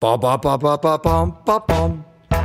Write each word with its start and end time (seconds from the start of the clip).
Ba 0.00 0.16
ba 0.16 0.38
ba 0.38 0.54
ba 0.56 0.78
ba 0.78 0.94
bum 1.02 1.26
ba 1.44 1.58
bum. 1.58 2.07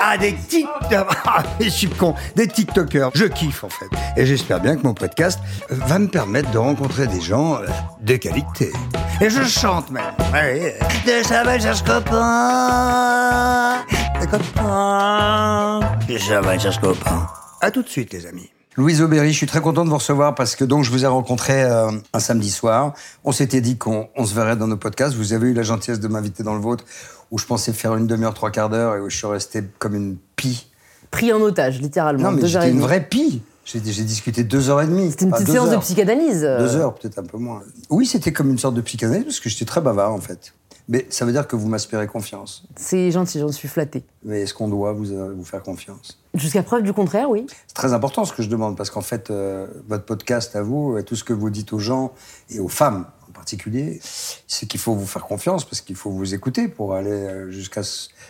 Ah, 0.00 0.16
des 0.16 0.34
TikTokers 0.34 1.06
Ah, 1.26 1.42
je 1.60 1.68
suis 1.68 1.88
con. 1.88 2.14
Des 2.36 2.46
TikTokers. 2.46 3.10
Je 3.14 3.24
kiffe 3.24 3.64
en 3.64 3.68
fait. 3.68 3.86
Et 4.16 4.26
j'espère 4.26 4.60
bien 4.60 4.76
que 4.76 4.82
mon 4.82 4.94
podcast 4.94 5.40
va 5.68 5.98
me 5.98 6.06
permettre 6.06 6.50
de 6.52 6.58
rencontrer 6.58 7.08
des 7.08 7.20
gens 7.20 7.56
euh, 7.56 7.66
de 8.00 8.14
qualité. 8.16 8.72
Et 9.20 9.28
je 9.28 9.42
chante 9.42 9.90
même. 9.90 10.04
Ouais, 10.32 10.78
de 11.04 11.26
Chaval 11.26 11.60
cherche 11.60 11.82
copain. 11.82 13.78
Des 14.20 14.26
copains. 14.28 15.80
De 16.08 16.16
Chaval 16.16 16.60
cherche 16.60 16.80
copain. 16.80 17.26
À 17.60 17.72
tout 17.72 17.82
de 17.82 17.88
suite 17.88 18.12
les 18.12 18.24
amis. 18.26 18.48
Louise 18.76 19.02
Aubéry, 19.02 19.32
je 19.32 19.36
suis 19.36 19.48
très 19.48 19.60
content 19.60 19.84
de 19.84 19.90
vous 19.90 19.96
recevoir 19.96 20.36
parce 20.36 20.54
que 20.54 20.64
donc 20.64 20.84
je 20.84 20.92
vous 20.92 21.02
ai 21.02 21.08
rencontré 21.08 21.64
euh, 21.64 21.90
un 22.12 22.20
samedi 22.20 22.52
soir. 22.52 22.92
On 23.24 23.32
s'était 23.32 23.60
dit 23.60 23.76
qu'on 23.76 24.08
on 24.14 24.24
se 24.24 24.32
verrait 24.36 24.54
dans 24.54 24.68
nos 24.68 24.76
podcasts. 24.76 25.16
Vous 25.16 25.32
avez 25.32 25.48
eu 25.48 25.52
la 25.52 25.64
gentillesse 25.64 25.98
de 25.98 26.06
m'inviter 26.06 26.44
dans 26.44 26.54
le 26.54 26.60
vôtre 26.60 26.84
où 27.30 27.38
je 27.38 27.44
pensais 27.46 27.72
faire 27.72 27.94
une 27.96 28.06
demi-heure, 28.06 28.34
trois 28.34 28.50
quarts 28.50 28.68
d'heure 28.70 28.96
et 28.96 29.00
où 29.00 29.08
je 29.10 29.16
suis 29.16 29.26
resté 29.26 29.62
comme 29.78 29.94
une 29.94 30.16
pie. 30.36 30.68
Pris 31.10 31.32
en 31.32 31.40
otage, 31.40 31.80
littéralement. 31.80 32.30
Non, 32.30 32.36
mais 32.40 32.46
j'étais 32.46 32.70
une 32.70 32.80
vraie 32.80 33.06
pie. 33.06 33.42
J'ai 33.64 33.80
discuté 33.80 34.44
deux 34.44 34.70
heures 34.70 34.80
et 34.80 34.86
demie. 34.86 35.10
C'était 35.10 35.26
une 35.26 35.30
petite 35.32 35.50
séance 35.50 35.70
de 35.70 35.76
psychanalyse. 35.76 36.42
euh. 36.42 36.58
Deux 36.58 36.76
heures, 36.76 36.94
peut-être 36.94 37.18
un 37.18 37.24
peu 37.24 37.36
moins. 37.36 37.62
Oui, 37.90 38.06
c'était 38.06 38.32
comme 38.32 38.48
une 38.50 38.58
sorte 38.58 38.74
de 38.74 38.80
psychanalyse 38.80 39.24
parce 39.24 39.40
que 39.40 39.50
j'étais 39.50 39.66
très 39.66 39.82
bavard 39.82 40.12
en 40.12 40.20
fait. 40.20 40.54
Mais 40.90 41.06
ça 41.10 41.26
veut 41.26 41.32
dire 41.32 41.46
que 41.46 41.54
vous 41.54 41.68
m'aspirez 41.68 42.06
confiance. 42.06 42.64
C'est 42.76 43.10
gentil, 43.10 43.40
j'en 43.40 43.52
suis 43.52 43.68
flatté. 43.68 44.04
Mais 44.24 44.40
est-ce 44.40 44.54
qu'on 44.54 44.68
doit 44.68 44.94
vous, 44.94 45.12
euh, 45.12 45.34
vous 45.36 45.44
faire 45.44 45.62
confiance? 45.62 46.18
Jusqu'à 46.32 46.62
preuve 46.62 46.82
du 46.82 46.94
contraire, 46.94 47.28
oui. 47.28 47.44
C'est 47.66 47.74
très 47.74 47.92
important 47.92 48.24
ce 48.24 48.32
que 48.32 48.42
je 48.42 48.48
demande 48.48 48.74
parce 48.74 48.88
qu'en 48.88 49.02
fait, 49.02 49.30
euh, 49.30 49.66
votre 49.86 50.06
podcast 50.06 50.56
à 50.56 50.62
vous, 50.62 50.96
et 50.96 51.04
tout 51.04 51.14
ce 51.14 51.24
que 51.24 51.34
vous 51.34 51.50
dites 51.50 51.74
aux 51.74 51.78
gens 51.78 52.12
et 52.48 52.58
aux 52.58 52.68
femmes 52.68 53.04
particulier, 53.38 54.00
c'est 54.02 54.66
qu'il 54.66 54.80
faut 54.80 54.94
vous 54.94 55.06
faire 55.06 55.24
confiance 55.24 55.64
parce 55.64 55.80
qu'il 55.80 55.96
faut 55.96 56.10
vous 56.10 56.34
écouter 56.34 56.68
pour 56.68 56.94
aller 56.94 57.10
euh, 57.10 57.50
jusqu'à 57.50 57.82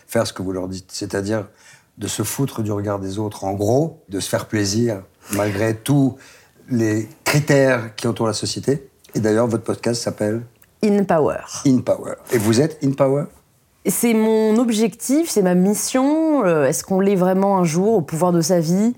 faire 0.06 0.26
ce 0.26 0.32
que 0.32 0.42
vous 0.42 0.52
leur 0.52 0.68
dites. 0.68 0.90
C'est-à-dire 0.92 1.48
de 1.96 2.06
se 2.06 2.22
foutre 2.22 2.62
du 2.62 2.70
regard 2.70 3.00
des 3.00 3.18
autres, 3.18 3.44
en 3.44 3.54
gros, 3.54 4.04
de 4.08 4.20
se 4.20 4.28
faire 4.28 4.46
plaisir 4.46 5.02
malgré 5.32 5.74
tous 5.74 6.16
les 6.70 7.08
critères 7.24 7.94
qui 7.96 8.06
entourent 8.06 8.28
la 8.28 8.32
société. 8.34 8.88
Et 9.14 9.20
d'ailleurs, 9.20 9.46
votre 9.48 9.64
podcast 9.64 10.02
s'appelle 10.02 10.42
In 10.84 11.02
Power. 11.04 11.40
In 11.66 11.78
Power. 11.78 12.14
Et 12.30 12.38
vous 12.38 12.60
êtes 12.60 12.78
In 12.84 12.92
Power? 12.92 13.24
C'est 13.86 14.14
mon 14.14 14.58
objectif, 14.58 15.30
c'est 15.30 15.42
ma 15.42 15.54
mission. 15.54 16.44
Euh, 16.44 16.66
Est-ce 16.66 16.84
qu'on 16.84 17.00
l'est 17.00 17.16
vraiment 17.16 17.58
un 17.58 17.64
jour 17.64 17.94
au 17.94 18.02
pouvoir 18.02 18.32
de 18.32 18.42
sa 18.42 18.60
vie? 18.60 18.94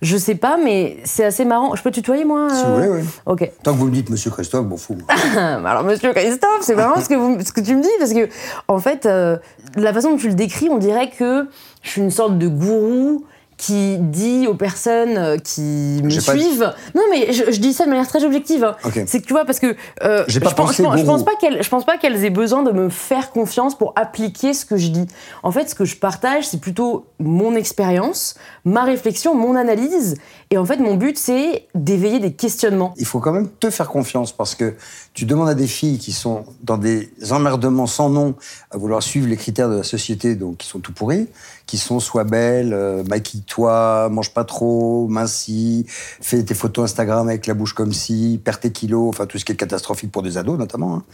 Je 0.00 0.16
sais 0.16 0.36
pas, 0.36 0.56
mais 0.56 0.98
c'est 1.04 1.24
assez 1.24 1.44
marrant. 1.44 1.74
Je 1.74 1.82
peux 1.82 1.90
tutoyer, 1.90 2.24
moi 2.24 2.48
Si 2.50 2.62
vous 2.64 2.70
euh 2.70 2.74
voulez, 2.74 3.00
oui. 3.00 3.08
Ok. 3.26 3.50
Tant 3.62 3.72
que 3.72 3.78
vous 3.78 3.86
me 3.86 3.90
dites 3.90 4.10
Monsieur 4.10 4.30
Christophe, 4.30 4.66
bon 4.66 4.76
fou. 4.76 4.96
Alors, 5.36 5.82
monsieur 5.82 6.12
Christophe, 6.12 6.60
c'est 6.60 6.76
marrant 6.76 7.00
ce 7.00 7.08
que, 7.08 7.14
vous, 7.14 7.40
ce 7.40 7.52
que 7.52 7.60
tu 7.60 7.74
me 7.74 7.82
dis, 7.82 7.88
parce 7.98 8.12
que, 8.12 8.28
en 8.68 8.78
fait, 8.78 9.06
euh, 9.06 9.38
la 9.74 9.92
façon 9.92 10.10
dont 10.10 10.16
tu 10.16 10.28
le 10.28 10.34
décris, 10.34 10.68
on 10.70 10.78
dirait 10.78 11.10
que 11.10 11.48
je 11.82 11.90
suis 11.90 12.00
une 12.00 12.12
sorte 12.12 12.38
de 12.38 12.46
gourou 12.46 13.24
qui 13.58 13.98
dit 13.98 14.46
aux 14.46 14.54
personnes 14.54 15.18
euh, 15.18 15.36
qui 15.36 16.00
me 16.02 16.08
suivent. 16.10 16.72
Non, 16.94 17.02
mais 17.10 17.32
je, 17.32 17.50
je 17.50 17.58
dis 17.60 17.72
ça 17.74 17.84
de 17.84 17.90
manière 17.90 18.06
très 18.08 18.24
objective. 18.24 18.64
hein. 18.64 18.76
C'est 19.06 19.20
que 19.20 19.26
tu 19.26 19.32
vois, 19.34 19.44
parce 19.44 19.58
que 19.58 19.74
euh, 20.04 20.24
J'ai 20.28 20.38
pas 20.40 20.50
je, 20.50 20.54
pense, 20.54 20.76
je, 20.76 20.82
pense, 20.82 20.96
je 20.96 21.02
gourou. 21.04 21.16
pense 21.16 21.24
pas 21.24 21.34
qu'elles, 21.40 21.62
je 21.62 21.68
pense 21.68 21.84
pas 21.84 21.98
qu'elles 21.98 22.24
aient 22.24 22.30
besoin 22.30 22.62
de 22.62 22.70
me 22.70 22.88
faire 22.88 23.30
confiance 23.32 23.76
pour 23.76 23.92
appliquer 23.96 24.54
ce 24.54 24.64
que 24.64 24.76
je 24.76 24.88
dis. 24.88 25.06
En 25.42 25.50
fait, 25.50 25.68
ce 25.68 25.74
que 25.74 25.84
je 25.84 25.96
partage, 25.96 26.46
c'est 26.46 26.60
plutôt 26.60 27.06
mon 27.18 27.56
expérience, 27.56 28.36
ma 28.64 28.84
réflexion, 28.84 29.34
mon 29.34 29.56
analyse. 29.56 30.14
Et 30.50 30.56
en 30.56 30.64
fait, 30.64 30.76
mon 30.78 30.94
but, 30.94 31.18
c'est 31.18 31.66
d'éveiller 31.74 32.20
des 32.20 32.32
questionnements. 32.32 32.94
il 32.96 33.04
faut 33.06 33.18
quand 33.18 33.32
même 33.32 33.48
te 33.48 33.70
faire 33.70 33.88
confiance 33.88 34.30
parce 34.32 34.54
que 34.54 34.74
tu 35.14 35.24
demandes 35.24 35.48
à 35.48 35.54
des 35.54 35.66
filles 35.66 35.98
qui 35.98 36.12
sont 36.12 36.44
dans 36.62 36.78
des 36.78 37.10
emmerdements 37.30 37.86
sans 37.88 38.08
nom 38.08 38.34
à 38.70 38.76
vouloir 38.78 39.02
suivre 39.02 39.26
les 39.28 39.36
critères 39.36 39.68
de 39.68 39.76
la 39.78 39.82
société, 39.82 40.36
donc 40.36 40.58
qui 40.58 40.68
sont 40.68 40.78
tout 40.78 40.92
pourris, 40.92 41.28
qui 41.68 41.76
sont 41.76 42.00
soit 42.00 42.24
belles, 42.24 42.72
euh, 42.72 43.04
maquille-toi, 43.04 44.08
mange 44.10 44.32
pas 44.32 44.44
trop, 44.44 45.06
mincis, 45.06 45.84
fais 45.88 46.42
tes 46.42 46.54
photos 46.54 46.86
Instagram 46.86 47.28
avec 47.28 47.46
la 47.46 47.52
bouche 47.52 47.74
comme 47.74 47.92
si, 47.92 48.40
perds 48.42 48.58
tes 48.58 48.72
kilos, 48.72 49.10
enfin 49.10 49.26
tout 49.26 49.38
ce 49.38 49.44
qui 49.44 49.52
est 49.52 49.56
catastrophique 49.56 50.10
pour 50.10 50.22
des 50.22 50.38
ados 50.38 50.58
notamment. 50.58 50.94
hein. 50.94 51.04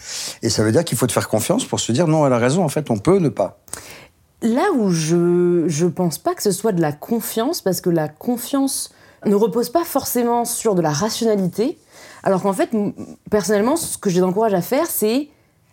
Et 0.43 0.49
ça 0.49 0.63
veut 0.63 0.71
dire 0.71 0.85
qu'il 0.85 0.97
faut 0.97 1.09
te 1.09 1.13
faire 1.13 1.29
confiance 1.29 1.65
pour 1.65 1.81
se 1.81 1.91
dire 1.91 2.07
non, 2.07 2.25
elle 2.25 2.33
a 2.33 2.39
raison, 2.39 2.65
en 2.65 2.69
fait, 2.69 2.89
on 2.91 2.99
peut 2.99 3.19
ne 3.19 3.29
pas. 3.29 3.59
Là 4.43 4.71
où 4.77 4.91
je 4.91 5.65
je 5.67 5.87
pense 5.87 6.19
pas 6.19 6.35
que 6.35 6.43
ce 6.43 6.53
soit 6.53 6.73
de 6.73 6.81
la 6.81 6.93
confiance 6.93 7.61
parce 7.61 7.81
que 7.81 7.91
la 7.91 8.09
confiance 8.09 8.91
ne 9.27 9.35
repose 9.35 9.71
pas 9.71 9.85
forcément 9.85 10.45
sur 10.45 10.77
de 10.77 10.83
la 10.83 10.91
rationalité 10.91 11.79
alors 12.23 12.43
qu'en 12.43 12.53
fait 12.53 12.71
personnellement 13.31 13.77
ce 13.77 13.97
que 13.99 14.11
je 14.11 14.21
les 14.21 14.55
à 14.55 14.61
faire 14.61 14.87
c'est 14.87 15.29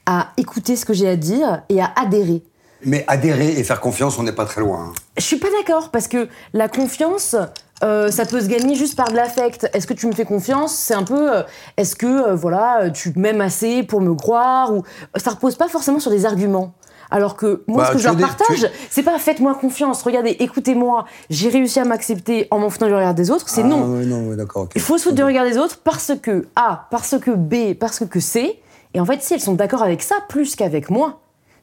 à 0.05 0.31
écouter 0.37 0.75
ce 0.75 0.85
que 0.85 0.93
j'ai 0.93 1.09
à 1.09 1.17
dire 1.17 1.63
et 1.69 1.81
à 1.81 1.91
adhérer. 1.95 2.43
Mais 2.85 3.03
adhérer 3.07 3.49
et 3.59 3.63
faire 3.63 3.79
confiance, 3.79 4.17
on 4.19 4.23
n'est 4.23 4.31
pas 4.31 4.45
très 4.45 4.61
loin. 4.61 4.87
hein. 4.89 4.93
Je 5.17 5.23
suis 5.23 5.37
pas 5.37 5.49
d'accord 5.59 5.89
parce 5.91 6.07
que 6.07 6.27
la 6.53 6.67
confiance 6.67 7.35
euh, 7.83 8.11
ça 8.11 8.25
peut 8.25 8.39
se 8.39 8.47
gagner 8.47 8.75
juste 8.75 8.95
par 8.95 9.09
de 9.09 9.15
l'affect. 9.15 9.67
Est-ce 9.73 9.87
que 9.87 9.93
tu 9.95 10.05
me 10.05 10.11
fais 10.11 10.25
confiance? 10.25 10.75
C'est 10.75 10.93
un 10.93 11.01
peu. 11.03 11.35
euh, 11.35 11.41
Est-ce 11.77 11.95
que 11.95 12.05
euh, 12.05 12.35
voilà, 12.35 12.91
tu 12.91 13.11
m'aimes 13.15 13.41
assez 13.41 13.81
pour 13.81 14.01
me 14.01 14.13
croire 14.13 14.71
ou 14.73 14.83
ça 15.15 15.31
repose 15.31 15.55
pas 15.55 15.67
forcément 15.67 15.99
sur 15.99 16.11
des 16.11 16.25
arguments. 16.27 16.73
Alors 17.09 17.35
que 17.35 17.63
moi, 17.67 17.81
Bah, 17.81 17.85
ce 17.87 17.91
que 17.93 17.97
tu 17.97 18.03
je 18.03 18.07
leur 18.07 18.17
partage, 18.17 18.69
c'est 18.91 19.01
pas 19.03 19.17
faites-moi 19.17 19.55
confiance. 19.55 20.03
Regardez, 20.03 20.29
écoutez-moi. 20.39 21.05
J'ai 21.31 21.49
réussi 21.49 21.79
à 21.79 21.83
m'accepter 21.85 22.47
en 22.51 22.59
m'en 22.59 22.69
foutant 22.69 22.85
du 22.85 22.93
regard 22.93 23.15
des 23.15 23.31
autres. 23.31 23.49
C'est 23.49 23.61
Ah, 23.63 23.67
non. 23.67 23.97
ouais, 23.97 24.05
non, 24.05 24.27
ouais, 24.29 24.35
d'accord. 24.35 24.63
ok. 24.63 24.71
Il 24.75 24.81
faut 24.81 24.97
se 24.99 25.03
foutre 25.05 25.15
du 25.15 25.23
regard 25.23 25.45
des 25.45 25.57
autres 25.57 25.79
parce 25.83 26.11
que 26.21 26.45
A, 26.55 26.87
parce 26.91 27.17
que 27.19 27.31
B, 27.31 27.73
parce 27.73 28.05
que 28.05 28.19
C. 28.19 28.59
Et 28.93 28.99
en 28.99 29.05
fait, 29.05 29.23
si 29.23 29.33
elles 29.33 29.41
sont 29.41 29.53
d'accord 29.53 29.81
avec 29.81 30.03
ça 30.03 30.17
plus 30.29 30.55
qu'avec 30.55 30.89
moi, 30.91 31.20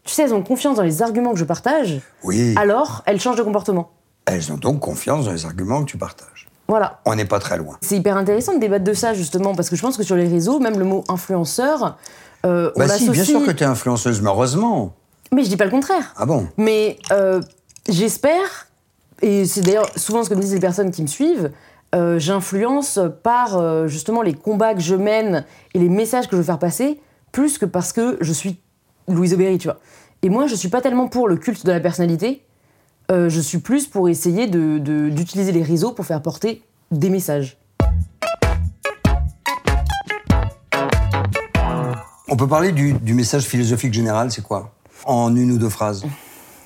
tu 0.08 0.14
sais, 0.14 0.22
elles 0.22 0.32
ont 0.32 0.42
confiance 0.42 0.76
dans 0.76 0.82
les 0.82 1.02
arguments 1.02 1.32
que 1.34 1.38
je 1.38 1.44
partage. 1.44 2.00
Oui. 2.24 2.54
Alors, 2.56 3.02
elles 3.04 3.20
changent 3.20 3.36
de 3.36 3.42
comportement. 3.42 3.90
Elles 4.24 4.50
ont 4.50 4.56
donc 4.56 4.80
confiance 4.80 5.26
dans 5.26 5.32
les 5.32 5.44
arguments 5.44 5.80
que 5.84 5.90
tu 5.90 5.98
partages. 5.98 6.48
Voilà. 6.66 7.00
On 7.04 7.14
n'est 7.14 7.26
pas 7.26 7.38
très 7.38 7.58
loin. 7.58 7.76
C'est 7.82 7.96
hyper 7.96 8.16
intéressant 8.16 8.54
de 8.54 8.58
débattre 8.58 8.84
de 8.84 8.94
ça 8.94 9.12
justement 9.12 9.54
parce 9.54 9.68
que 9.68 9.76
je 9.76 9.82
pense 9.82 9.98
que 9.98 10.02
sur 10.02 10.16
les 10.16 10.26
réseaux, 10.26 10.60
même 10.60 10.78
le 10.78 10.86
mot 10.86 11.04
influenceur, 11.08 11.98
euh, 12.46 12.70
on 12.74 12.78
Bah 12.78 12.86
si, 12.88 13.04
l'associe. 13.06 13.12
bien 13.12 13.24
sûr 13.24 13.44
que 13.46 13.50
tu 13.50 13.64
es 13.64 13.66
influenceuse, 13.66 14.22
mais 14.22 14.30
heureusement. 14.30 14.94
Mais 15.30 15.44
je 15.44 15.50
dis 15.50 15.58
pas 15.58 15.66
le 15.66 15.70
contraire. 15.70 16.14
Ah 16.16 16.24
bon? 16.24 16.48
Mais 16.56 16.98
euh, 17.12 17.42
j'espère, 17.86 18.68
et 19.20 19.44
c'est 19.44 19.60
d'ailleurs 19.60 19.90
souvent 19.96 20.24
ce 20.24 20.30
que 20.30 20.34
me 20.34 20.40
disent 20.40 20.54
les 20.54 20.60
personnes 20.60 20.90
qui 20.90 21.02
me 21.02 21.06
suivent, 21.06 21.50
euh, 21.94 22.18
j'influence 22.18 22.98
par 23.22 23.58
euh, 23.58 23.86
justement 23.88 24.22
les 24.22 24.32
combats 24.34 24.72
que 24.74 24.80
je 24.80 24.94
mène 24.94 25.44
et 25.74 25.78
les 25.78 25.90
messages 25.90 26.26
que 26.26 26.32
je 26.32 26.38
veux 26.38 26.42
faire 26.46 26.58
passer, 26.58 26.98
plus 27.30 27.58
que 27.58 27.66
parce 27.66 27.92
que 27.92 28.16
je 28.22 28.32
suis 28.32 28.58
Louise 29.08 29.34
Aubéry, 29.34 29.58
tu 29.58 29.68
vois. 29.68 29.78
Et 30.22 30.28
moi, 30.28 30.46
je 30.46 30.54
suis 30.54 30.68
pas 30.68 30.80
tellement 30.80 31.08
pour 31.08 31.28
le 31.28 31.36
culte 31.36 31.64
de 31.64 31.72
la 31.72 31.80
personnalité, 31.80 32.42
euh, 33.10 33.28
je 33.28 33.40
suis 33.40 33.58
plus 33.58 33.86
pour 33.86 34.08
essayer 34.08 34.46
de- 34.46 34.78
de- 34.78 35.08
d'utiliser 35.08 35.52
les 35.52 35.62
réseaux 35.62 35.92
pour 35.92 36.04
faire 36.04 36.20
porter 36.22 36.62
des 36.90 37.08
messages. 37.10 37.56
On 42.30 42.36
peut 42.36 42.46
parler 42.48 42.72
du, 42.72 42.92
du 42.92 43.14
message 43.14 43.44
philosophique 43.44 43.94
général, 43.94 44.30
c'est 44.30 44.42
quoi? 44.42 44.74
En 45.04 45.34
une 45.34 45.52
ou 45.52 45.58
deux 45.58 45.70
phrases. 45.70 46.04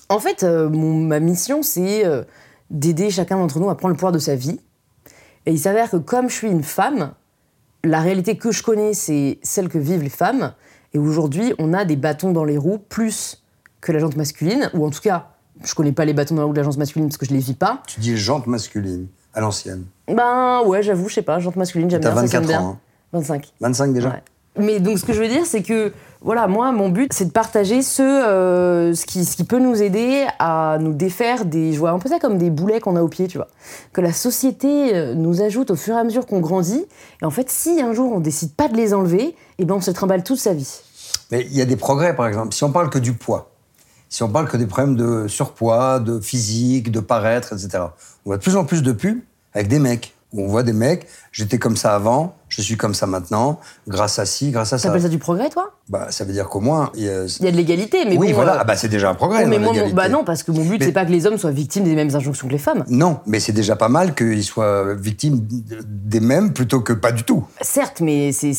En 0.09 0.19
fait, 0.19 0.43
euh, 0.43 0.69
mon- 0.69 0.99
ma 0.99 1.21
mission, 1.21 1.62
c'est 1.62 2.05
euh, 2.05 2.23
d'aider 2.71 3.11
chacun 3.11 3.39
d'entre 3.39 3.61
nous 3.61 3.71
à 3.71 3.77
prendre 3.77 3.93
le 3.93 3.97
pouvoir 3.97 4.12
de 4.12 4.19
sa 4.19 4.35
vie. 4.35 4.59
Et 5.47 5.53
il 5.53 5.59
s'avère 5.59 5.91
que 5.91 5.97
comme 5.97 6.29
je 6.29 6.35
suis 6.35 6.49
une 6.50 6.62
femme, 6.65 7.12
la 7.85 8.00
réalité 8.00 8.37
que 8.37 8.50
je 8.50 8.62
connais, 8.62 8.94
c'est 8.94 9.39
celle 9.43 9.69
que 9.69 9.79
vivent 9.79 10.03
les 10.03 10.09
femmes. 10.09 10.53
Et 10.94 10.99
aujourd'hui, 10.99 11.55
on 11.59 11.73
a 11.73 11.85
des 11.85 11.97
bâtons 11.97 12.33
dans 12.33 12.44
les 12.44 12.59
roues 12.59 12.79
plus 12.79 13.43
que 13.81 13.93
la 13.93 13.99
jante 13.99 14.17
masculine, 14.17 14.71
ou 14.75 14.87
en 14.87 14.91
tout 14.91 15.00
cas, 15.00 15.29
je 15.65 15.75
connais 15.75 15.93
pas 15.93 16.05
les 16.05 16.12
bâtons 16.12 16.35
dans 16.35 16.43
la 16.43 16.47
roue 16.47 16.53
de 16.53 16.59
la 16.59 16.65
jante 16.65 16.77
masculine 16.79 17.09
parce 17.09 17.17
que 17.19 17.27
je 17.27 17.33
les 17.33 17.39
vis 17.41 17.55
pas. 17.55 17.83
Tu 17.87 18.00
dis 18.00 18.17
jante 18.17 18.47
masculine, 18.47 19.06
à 19.35 19.41
l'ancienne. 19.41 19.85
Ben 20.09 20.62
ouais, 20.67 20.83
j'avoue, 20.83 21.09
je 21.09 21.15
sais 21.15 21.23
pas, 21.23 21.39
jante 21.39 21.56
masculine, 21.56 21.89
j'aime 21.91 22.00
T'as 22.00 22.12
bien, 22.12 22.23
ça 22.23 22.29
sonne 22.29 22.43
24 22.43 22.47
bien. 22.49 22.61
ans. 22.61 22.71
hein. 22.73 22.79
25. 23.12 23.53
25 23.61 23.93
déjà 23.93 24.09
Ouais. 24.11 24.23
Mais 24.58 24.81
donc 24.81 24.99
ce 24.99 25.04
que 25.04 25.12
je 25.12 25.20
veux 25.20 25.28
dire, 25.28 25.46
c'est 25.46 25.62
que 25.62 25.93
voilà, 26.25 26.46
moi, 26.46 26.70
mon 26.70 26.88
but, 26.88 27.12
c'est 27.12 27.25
de 27.25 27.31
partager 27.31 27.82
ce, 27.82 28.02
euh, 28.02 28.94
ce, 28.94 29.06
qui, 29.06 29.25
ce 29.25 29.34
qui 29.34 29.43
peut 29.43 29.58
nous 29.58 29.82
aider 29.82 30.25
à 30.38 30.78
nous 30.81 30.93
défaire 30.93 31.44
des. 31.44 31.72
Je 31.72 31.78
vois 31.78 31.90
un 31.90 31.99
peu 31.99 32.08
ça 32.08 32.20
comme 32.20 32.38
des 32.38 32.50
boulets 32.50 32.78
qu'on 32.78 32.94
a 32.94 33.02
au 33.02 33.08
pied, 33.08 33.26
tu 33.26 33.38
vois. 33.38 33.49
Que 33.93 34.00
la 34.00 34.12
société 34.12 34.94
euh, 34.94 35.14
nous 35.14 35.43
ajoute 35.43 35.72
au 35.72 35.76
fur 35.76 35.96
et 35.96 35.99
à 35.99 36.04
mesure 36.04 36.26
qu'on 36.26 36.38
grandit. 36.38 36.84
Et 37.22 37.25
en 37.25 37.31
fait, 37.31 37.50
si 37.50 37.81
un 37.81 37.93
jour 37.93 38.12
on 38.12 38.20
décide 38.20 38.54
pas 38.54 38.69
de 38.69 38.76
les 38.76 38.94
enlever, 38.94 39.34
et 39.58 39.64
ben 39.64 39.75
on 39.75 39.81
se 39.81 39.90
trimballe 39.90 40.22
toute 40.22 40.38
sa 40.38 40.55
vie. 40.55 40.81
Mais 41.32 41.46
il 41.50 41.56
y 41.56 41.60
a 41.60 41.64
des 41.64 41.76
progrès, 41.76 42.14
par 42.14 42.28
exemple. 42.28 42.55
Si 42.55 42.62
on 42.62 42.70
parle 42.70 42.88
que 42.88 42.98
du 42.98 43.14
poids, 43.14 43.50
si 44.08 44.22
on 44.22 44.28
parle 44.28 44.46
que 44.46 44.56
des 44.56 44.66
problèmes 44.66 44.94
de 44.94 45.26
surpoids, 45.26 45.98
de 45.98 46.20
physique, 46.20 46.93
de 46.93 47.00
paraître, 47.00 47.52
etc., 47.52 47.84
on 48.25 48.31
voit 48.31 48.37
de 48.37 48.43
plus 48.43 48.56
en 48.56 48.64
plus 48.64 48.82
de 48.82 48.93
pubs 48.93 49.19
avec 49.55 49.66
des 49.66 49.81
mecs. 49.81 50.14
Où 50.32 50.43
on 50.44 50.46
voit 50.46 50.62
des 50.62 50.73
mecs, 50.73 51.06
j'étais 51.31 51.58
comme 51.58 51.76
ça 51.76 51.94
avant, 51.94 52.34
je 52.49 52.62
suis 52.62 52.79
comme 52.79 52.94
ça 52.94 53.06
maintenant, 53.06 53.61
grâce 53.87 54.19
à 54.19 54.25
ci, 54.25 54.50
grâce 54.50 54.73
à 54.73 54.79
ça. 54.79 54.88
T'appelles 54.88 55.02
ça 55.02 55.08
du 55.11 55.19
progrès, 55.19 55.50
toi? 55.50 55.73
Bah, 55.90 56.06
ça 56.11 56.25
veut 56.25 56.32
dire 56.32 56.49
qu'au 56.49 56.61
moins. 56.61 56.90
il 56.94 57.02
y 57.05 57.08
a- 57.11 57.25
Il 57.40 57.44
y 57.44 57.49
a 57.49 57.50
de 57.52 57.56
l'égalité, 57.56 57.99
mais 58.06 58.17
oui, 58.17 58.29
bon. 58.29 58.37
voilà. 58.37 58.55
euh, 58.55 58.58
Ah 58.61 58.64
bah, 58.64 58.75
c'est 58.76 58.88
déjà 58.88 59.11
un 59.11 59.14
progrès. 59.14 59.40
ouais, 59.40 59.46
mais 59.46 59.58
dans 59.58 59.75
moi, 59.75 59.82
bah 59.93 60.08
non, 60.08 60.25
parce 60.25 60.43
que 60.43 60.50
mon 60.50 60.64
but, 60.64 60.79
Mais- 60.81 60.87
c'est 60.87 60.93
pas 60.93 61.05
que 61.05 61.11
les 61.11 61.26
hommes 61.26 61.37
soient 61.37 61.50
victimes 61.50 61.84
des 61.84 61.94
mêmes 61.94 62.14
injonctions 62.14 62.46
que 62.49 62.52
les 62.52 62.58
femmes. 62.58 62.84
Non, 62.88 63.20
mais 63.26 63.40
c'est 63.40 63.52
déjà 63.52 63.76
pas 63.76 63.88
mal 63.90 64.14
qu'ils 64.14 64.43
soient 64.44 64.94
victimes 64.94 65.46
des 65.87 66.20
mêmes 66.20 66.55
plutôt 66.55 66.81
que 66.81 66.94
pas 66.94 67.12
du 67.12 67.25
tout. 67.25 67.44
Certes, 67.61 68.00
mais 68.00 68.32
c'est 68.32 68.52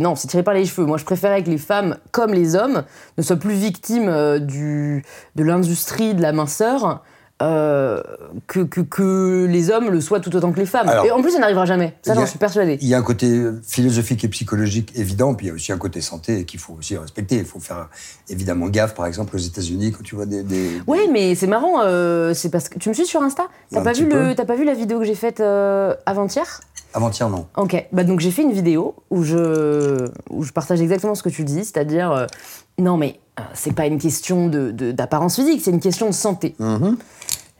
non, 0.00 0.14
c'est 0.16 0.28
tiré 0.28 0.42
par 0.42 0.54
les 0.54 0.64
cheveux. 0.64 0.86
Moi, 0.86 0.96
je 0.96 1.04
préférais 1.04 1.42
que 1.44 1.50
les 1.50 1.58
femmes, 1.58 1.98
comme 2.10 2.32
les 2.32 2.54
hommes, 2.54 2.84
ne 3.18 3.22
soient 3.22 3.36
plus 3.36 3.54
victimes 3.54 4.08
euh, 4.08 4.38
du, 4.38 5.04
de 5.36 5.42
l'industrie 5.42 6.14
de 6.14 6.22
la 6.22 6.32
minceur 6.32 7.02
euh, 7.40 8.02
que, 8.46 8.60
que, 8.60 8.80
que 8.80 9.46
les 9.48 9.70
hommes 9.70 9.90
le 9.90 10.00
soient 10.00 10.20
tout 10.20 10.34
autant 10.34 10.50
que 10.52 10.58
les 10.58 10.66
femmes. 10.66 10.88
Alors, 10.88 11.04
et 11.06 11.10
en 11.12 11.22
plus, 11.22 11.30
ça 11.32 11.38
n'arrivera 11.38 11.66
jamais. 11.66 11.94
Ça, 12.02 12.14
j'en 12.14 12.26
suis 12.26 12.38
persuadée. 12.38 12.78
Il 12.80 12.88
y 12.88 12.94
a 12.94 12.98
un 12.98 13.02
côté 13.02 13.40
philosophique 13.66 14.24
et 14.24 14.28
psychologique 14.28 14.92
évident, 14.96 15.34
puis 15.34 15.46
il 15.46 15.48
y 15.50 15.52
a 15.52 15.54
aussi 15.54 15.70
un 15.72 15.78
côté 15.78 16.00
santé 16.00 16.44
qu'il 16.44 16.58
faut 16.58 16.74
aussi 16.74 16.96
respecter. 16.96 17.36
Il 17.36 17.44
faut 17.44 17.60
faire 17.60 17.88
évidemment 18.28 18.66
gaffe, 18.66 18.94
par 18.94 19.06
exemple, 19.06 19.36
aux 19.36 19.40
États-Unis, 19.40 19.92
quand 19.92 20.02
tu 20.02 20.14
vois 20.16 20.26
des. 20.26 20.42
des- 20.42 20.80
Ouais, 20.86 21.08
mais 21.12 21.34
c'est 21.34 21.46
marrant. 21.46 21.80
euh, 21.82 22.34
c'est 22.34 22.50
parce 22.50 22.68
que 22.68 22.78
tu 22.78 22.88
me 22.88 22.94
suis 22.94 23.06
sur 23.06 23.22
Insta? 23.22 23.44
T'as 23.72 23.82
pas 23.82 23.92
vu 23.92 24.08
le, 24.08 24.34
pas 24.34 24.56
vu 24.56 24.64
la 24.64 24.74
vidéo 24.74 24.98
que 24.98 25.04
j'ai 25.04 25.14
faite 25.14 25.40
euh, 25.40 25.94
avant-hier? 26.06 26.60
Avant-hier, 26.94 27.28
non. 27.28 27.46
Ok, 27.56 27.86
bah 27.92 28.02
donc 28.02 28.18
j'ai 28.20 28.30
fait 28.30 28.42
une 28.42 28.52
vidéo 28.52 28.94
où 29.10 29.22
je, 29.22 30.08
où 30.30 30.42
je 30.42 30.52
partage 30.52 30.80
exactement 30.80 31.14
ce 31.14 31.22
que 31.22 31.28
tu 31.28 31.44
dis, 31.44 31.64
c'est-à-dire, 31.64 32.26
non 32.78 32.96
mais 32.96 33.20
euh, 33.38 33.42
c'est 33.54 33.72
pas 33.74 33.86
une 33.86 33.98
question 33.98 34.48
de- 34.48 34.70
de- 34.70 34.92
d'apparence 34.92 35.36
physique, 35.36 35.60
c'est 35.62 35.70
une 35.70 35.80
question 35.80 36.06
de 36.06 36.12
santé. 36.14 36.54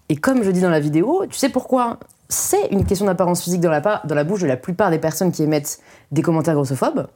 Et 0.09 0.17
comme 0.17 0.43
je 0.43 0.51
dis 0.51 0.61
dans 0.61 0.71
la 0.71 0.81
vidéo, 0.81 1.25
tu 1.29 1.37
sais 1.37 1.49
pourquoi? 1.51 1.99
C'est 2.31 2.67
une 2.73 2.85
question 2.85 3.07
d'apparence 3.07 3.43
physique 3.43 3.61
dans 3.61 3.71
la, 3.71 3.81
dans 3.81 4.15
la 4.15 4.25
bouche 4.25 4.41
de 4.43 4.47
la 4.47 4.57
plupart 4.57 4.91
des 4.91 4.99
personnes 4.99 5.33
qui 5.33 5.43
émettent 5.43 5.79
des 6.13 6.21
commentaires 6.23 6.55
grossophobes 6.55 7.07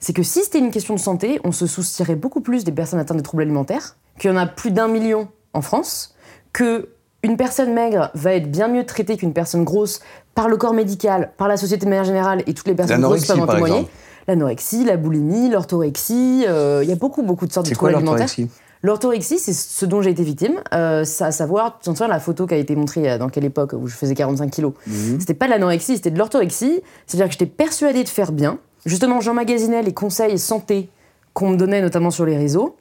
C'est 0.00 0.12
que 0.12 0.22
si 0.24 0.42
c'était 0.42 0.58
une 0.58 0.70
question 0.72 0.94
de 0.94 1.00
santé, 1.00 1.40
on 1.44 1.52
se 1.52 1.66
soucierait 1.66 2.16
beaucoup 2.16 2.40
plus 2.40 2.64
des 2.64 2.72
personnes 2.72 2.98
atteintes 2.98 3.16
de 3.18 3.22
troubles 3.22 3.42
alimentaires, 3.44 3.96
qu'il 4.18 4.30
y 4.30 4.34
en 4.34 4.36
a 4.36 4.46
plus 4.46 4.70
d'un 4.72 4.88
million 4.88 5.28
en 5.54 5.60
France, 5.62 6.14
que 6.52 6.88
une 7.22 7.36
personne 7.36 7.72
maigre 7.72 8.10
va 8.14 8.34
être 8.34 8.50
bien 8.50 8.68
mieux 8.68 8.84
traitée 8.86 9.16
qu'une 9.16 9.32
personne 9.32 9.64
grosse 9.64 10.00
par 10.34 10.48
le 10.48 10.56
corps 10.56 10.74
médical, 10.74 11.32
par 11.36 11.48
la 11.48 11.56
société 11.56 11.84
de 11.84 11.90
manière 11.90 12.04
générale 12.04 12.42
et 12.46 12.54
toutes 12.54 12.66
les 12.68 12.74
personnes 12.74 12.96
grosses 13.08 13.26
peuvent 13.26 13.36
en 13.42 13.46
témoigner. 13.66 13.88
L'anorexie, 14.28 14.84
la 14.84 14.96
boulimie, 14.96 15.48
l'orthorexie, 15.50 16.44
euh, 16.48 16.80
il 16.82 16.88
y 16.88 16.92
a 16.92 16.96
beaucoup 16.96 17.22
beaucoup 17.22 17.46
de 17.46 17.52
sortes 17.52 17.68
de 17.70 17.74
quoi 17.74 17.90
troubles 17.92 18.08
alimentaires. 18.08 18.46
l'orthorexie? 18.82 19.38
C'est 19.38 19.52
ce 19.52 19.86
dont 19.86 20.02
j'ai 20.02 20.10
été 20.10 20.22
victime. 20.24 20.54
Euh, 20.74 21.04
à 21.20 21.32
savoir, 21.32 21.78
tu 21.78 21.90
te 21.90 21.96
souviens 21.96 22.08
la 22.08 22.20
photo 22.20 22.46
qui 22.46 22.54
a 22.54 22.56
été 22.56 22.74
montrée 22.76 23.10
euh, 23.10 23.18
dans 23.18 23.28
quelle 23.28 23.44
époque 23.44 23.72
où 23.74 23.86
je 23.86 23.94
faisais 23.94 24.14
45 24.14 24.50
kilos 24.50 24.72
Mhm. 24.86 25.20
C'était 25.20 25.34
pas 25.34 25.46
de 25.46 25.50
l'anorexie, 25.52 25.96
c'était 25.96 26.10
de 26.10 26.18
l'orthorexie. 26.18 26.82
C'est-à-dire 27.06 27.26
que 27.26 27.32
j'étais 27.32 27.46
persuadée 27.46 28.04
de 28.04 28.08
faire 28.08 28.32
bien. 28.32 28.58
Justement, 28.84 29.20
j'emmagasinais 29.20 29.82
les 29.82 29.94
conseils 29.94 30.38
santé 30.38 30.88
qu'on 31.34 31.50
me 31.50 31.56
donnait 31.56 31.82
notamment 31.82 32.10
sur 32.10 32.24
les 32.24 32.36
réseaux. 32.36 32.76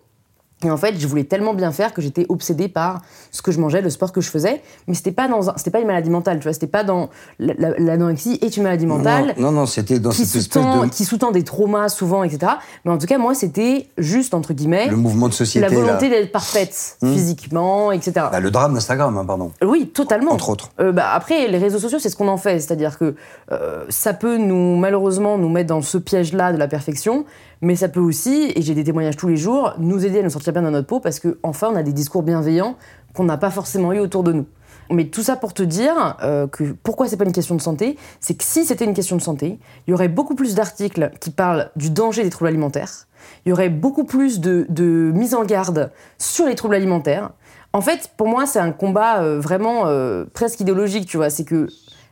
Et 0.63 0.71
en 0.71 0.77
fait, 0.77 0.95
je 0.97 1.05
voulais 1.05 1.25
tellement 1.25 1.53
bien 1.53 1.71
faire 1.73 1.93
que 1.93 2.01
j'étais 2.01 2.25
obsédée 2.29 2.69
par 2.69 3.01
ce 3.31 3.41
que 3.41 3.51
je 3.51 3.59
mangeais, 3.59 3.81
le 3.81 3.89
sport 3.89 4.13
que 4.13 4.21
je 4.21 4.29
faisais. 4.29 4.61
Mais 4.87 4.93
c'était 4.93 5.11
pas 5.11 5.27
dans, 5.27 5.49
un- 5.49 5.53
c'était 5.57 5.69
pas 5.69 5.81
une 5.81 5.85
maladie 5.87 6.09
mentale, 6.09 6.37
tu 6.39 6.43
vois. 6.43 6.53
C'était 6.53 6.65
pas 6.65 6.85
dans 6.85 7.09
la- 7.39 7.53
la- 7.57 7.77
l'anorexie 7.77 8.39
est 8.41 8.55
une 8.55 8.63
maladie 8.63 8.85
mentale 8.85 9.35
Non, 9.37 9.51
non, 9.51 9.59
non, 9.59 9.65
c'était 9.65 9.99
dans 9.99 10.11
cette 10.11 10.33
espèce 10.33 10.49
de. 10.63 10.87
qui 10.89 11.03
sous-tend 11.03 11.31
des 11.31 11.43
traumas 11.43 11.89
souvent, 11.89 12.23
etc. 12.23 12.53
Mais 12.85 12.91
en 12.91 12.97
tout 12.97 13.05
cas, 13.05 13.17
moi, 13.17 13.35
c'était 13.35 13.89
juste 13.97 14.33
entre 14.33 14.53
guillemets 14.53 14.87
Le 14.87 14.95
mouvement 14.95 15.27
de 15.27 15.33
société. 15.33 15.67
la 15.67 15.73
volonté 15.75 16.09
d'être 16.09 16.31
parfaite 16.31 16.97
Hmm. 17.01 17.11
physiquement, 17.13 17.91
etc. 17.91 18.13
Bah, 18.31 18.39
le 18.39 18.49
drame 18.49 18.73
d'Instagram, 18.73 19.17
hein, 19.17 19.25
pardon. 19.25 19.51
Oui, 19.61 19.87
totalement. 19.93 20.31
Entre 20.31 20.49
autres. 20.49 20.69
Euh, 20.79 20.93
bah, 20.93 21.09
après, 21.13 21.47
les 21.49 21.57
réseaux 21.57 21.79
sociaux, 21.79 21.99
c'est 21.99 22.09
ce 22.09 22.15
qu'on 22.15 22.29
en 22.29 22.37
fait. 22.37 22.59
C'est-à-dire 22.61 22.97
que 22.97 23.15
euh, 23.51 23.83
ça 23.89 24.13
peut 24.13 24.37
nous, 24.37 24.77
malheureusement, 24.77 25.37
nous 25.37 25.49
mettre 25.49 25.67
dans 25.67 25.81
ce 25.81 25.97
piège-là 25.97 26.53
de 26.53 26.57
la 26.57 26.67
perfection, 26.69 27.25
mais 27.61 27.75
ça 27.75 27.89
peut 27.89 27.99
aussi, 27.99 28.51
et 28.55 28.61
j'ai 28.61 28.73
des 28.73 28.83
témoignages 28.83 29.17
tous 29.17 29.27
les 29.27 29.37
jours, 29.37 29.73
nous 29.77 30.05
aider 30.05 30.19
à 30.19 30.23
nous 30.23 30.29
sortir 30.29 30.53
bien 30.53 30.61
dans 30.61 30.71
notre 30.71 30.87
peau 30.87 30.99
parce 30.99 31.19
que 31.19 31.39
enfin, 31.43 31.69
on 31.71 31.75
a 31.75 31.83
des 31.83 31.93
discours 31.93 32.23
bienveillants 32.23 32.75
qu'on 33.13 33.23
n'a 33.23 33.37
pas 33.37 33.51
forcément 33.51 33.93
eu 33.93 33.99
autour 33.99 34.23
de 34.23 34.33
nous. 34.33 34.45
Mais 34.91 35.05
tout 35.05 35.23
ça 35.23 35.35
pour 35.35 35.53
te 35.53 35.63
dire 35.63 36.17
euh, 36.21 36.47
que 36.47 36.63
pourquoi 36.83 37.07
c'est 37.07 37.17
pas 37.17 37.25
une 37.25 37.31
question 37.31 37.55
de 37.55 37.61
santé, 37.61 37.97
c'est 38.19 38.35
que 38.35 38.43
si 38.43 38.65
c'était 38.65 38.85
une 38.85 38.93
question 38.93 39.15
de 39.15 39.21
santé, 39.21 39.59
il 39.87 39.91
y 39.91 39.93
aurait 39.93 40.09
beaucoup 40.09 40.35
plus 40.35 40.53
d'articles 40.53 41.11
qui 41.19 41.31
parlent 41.31 41.71
du 41.75 41.89
danger 41.89 42.23
des 42.23 42.29
troubles 42.29 42.49
alimentaires. 42.49 43.07
Il 43.45 43.49
y 43.49 43.51
aurait 43.51 43.69
beaucoup 43.69 44.03
plus 44.03 44.39
de, 44.39 44.67
de 44.69 45.11
mise 45.15 45.33
en 45.33 45.43
garde 45.43 45.91
sur 46.19 46.45
les 46.45 46.55
troubles 46.55 46.75
alimentaires. 46.75 47.31
En 47.73 47.81
fait, 47.81 48.11
pour 48.15 48.27
moi, 48.27 48.45
c'est 48.45 48.59
un 48.59 48.71
combat 48.71 49.21
euh, 49.21 49.39
vraiment 49.39 49.87
euh, 49.87 50.25
presque 50.33 50.59
idéologique, 50.59 51.07
tu 51.07 51.17
vois. 51.17 51.29
C'est 51.29 51.45
que 51.45 51.67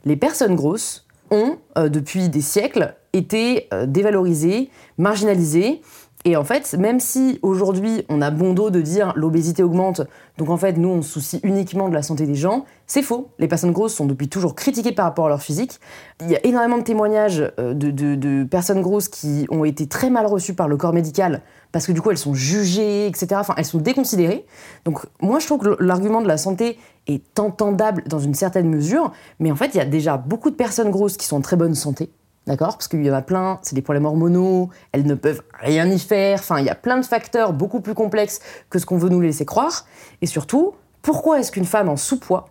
les 0.05 0.15
personnes 0.15 0.55
grosses 0.55 1.05
ont, 1.31 1.57
depuis 1.77 2.29
des 2.29 2.41
siècles, 2.41 2.95
été 3.13 3.67
euh, 3.73 3.85
dévalorisées, 3.85 4.69
marginalisées. 4.97 5.81
Et 6.25 6.37
en 6.37 6.45
fait, 6.45 6.73
même 6.79 7.01
si 7.01 7.37
aujourd'hui 7.41 8.05
on 8.07 8.21
a 8.21 8.31
bon 8.31 8.53
dos 8.53 8.69
de 8.69 8.79
dire 8.79 9.11
l'obésité 9.17 9.61
augmente, 9.61 9.99
donc 10.37 10.49
en 10.49 10.55
fait 10.55 10.77
nous 10.77 10.87
on 10.87 11.01
se 11.01 11.09
soucie 11.09 11.41
uniquement 11.43 11.89
de 11.89 11.93
la 11.93 12.01
santé 12.01 12.25
des 12.25 12.33
gens, 12.35 12.63
c'est 12.87 13.01
faux. 13.01 13.27
Les 13.39 13.49
personnes 13.49 13.73
grosses 13.73 13.93
sont 13.93 14.05
depuis 14.05 14.29
toujours 14.29 14.55
critiquées 14.55 14.93
par 14.93 15.03
rapport 15.03 15.25
à 15.25 15.29
leur 15.29 15.41
physique. 15.41 15.81
Il 16.21 16.31
y 16.31 16.35
a 16.37 16.45
énormément 16.47 16.77
de 16.77 16.83
témoignages 16.83 17.43
euh, 17.59 17.73
de, 17.73 17.91
de- 17.91 18.15
de 18.15 18.45
personnes 18.45 18.81
grosses 18.81 19.09
qui 19.09 19.45
ont 19.51 19.65
été 19.65 19.85
très 19.87 20.09
mal 20.09 20.25
reçues 20.25 20.53
par 20.53 20.69
le 20.69 20.77
corps 20.77 20.93
médical 20.93 21.41
parce 21.73 21.85
que 21.85 21.91
du 21.91 21.99
coup 22.01 22.09
elles 22.09 22.17
sont 22.17 22.33
jugées, 22.33 23.05
etc. 23.05 23.27
Enfin 23.35 23.53
elles 23.57 23.65
sont 23.65 23.79
déconsidérées. 23.79 24.45
Donc 24.85 25.05
moi 25.21 25.39
je 25.39 25.45
trouve 25.45 25.59
que 25.59 25.83
l'argument 25.83 26.21
de 26.21 26.27
la 26.29 26.37
santé 26.37 26.77
est 27.07 27.37
entendable 27.37 28.01
dans 28.07 28.19
une 28.19 28.33
certaine 28.33 28.69
mesure, 28.69 29.11
mais 29.39 29.51
en 29.51 29.57
fait 29.57 29.71
il 29.73 29.77
y 29.77 29.81
a 29.81 29.85
déjà 29.85 30.15
beaucoup 30.15 30.51
de 30.51 30.55
personnes 30.55 30.89
grosses 30.89 31.17
qui 31.17 31.25
sont 31.25 31.35
en 31.35 31.41
très 31.41 31.57
bonne 31.57 31.75
santé. 31.75 32.11
D'accord? 32.45 32.77
Parce 32.77 32.89
qu'il 32.89 33.05
y 33.05 33.09
en 33.09 33.13
a 33.13 33.21
plein, 33.21 33.59
c'est 33.61 33.73
des 33.73 33.81
problèmes 33.81 34.05
hormonaux, 34.05 34.69
elles 34.91 35.05
ne 35.05 35.15
peuvent 35.15 35.43
rien 35.59 35.87
y 35.89 35.97
faire. 35.97 36.39
Enfin, 36.39 36.59
il 36.59 36.65
y 36.65 36.69
a 36.69 36.75
plein 36.75 36.97
de 36.97 37.05
facteurs 37.05 37.53
beaucoup 37.53 37.79
plus 37.79 37.93
complexes 37.93 38.41
que 38.69 38.79
ce 38.79 38.85
qu'on 38.85 38.97
veut 38.97 39.09
nous 39.09 39.21
laisser 39.21 39.45
croire. 39.45 39.85
Et 40.21 40.25
surtout, 40.25 40.73
pourquoi 41.01 41.39
est-ce 41.39 41.51
qu'une 41.51 41.65
femme 41.65 41.87
en 41.87 41.95
sous-poids 41.95 42.49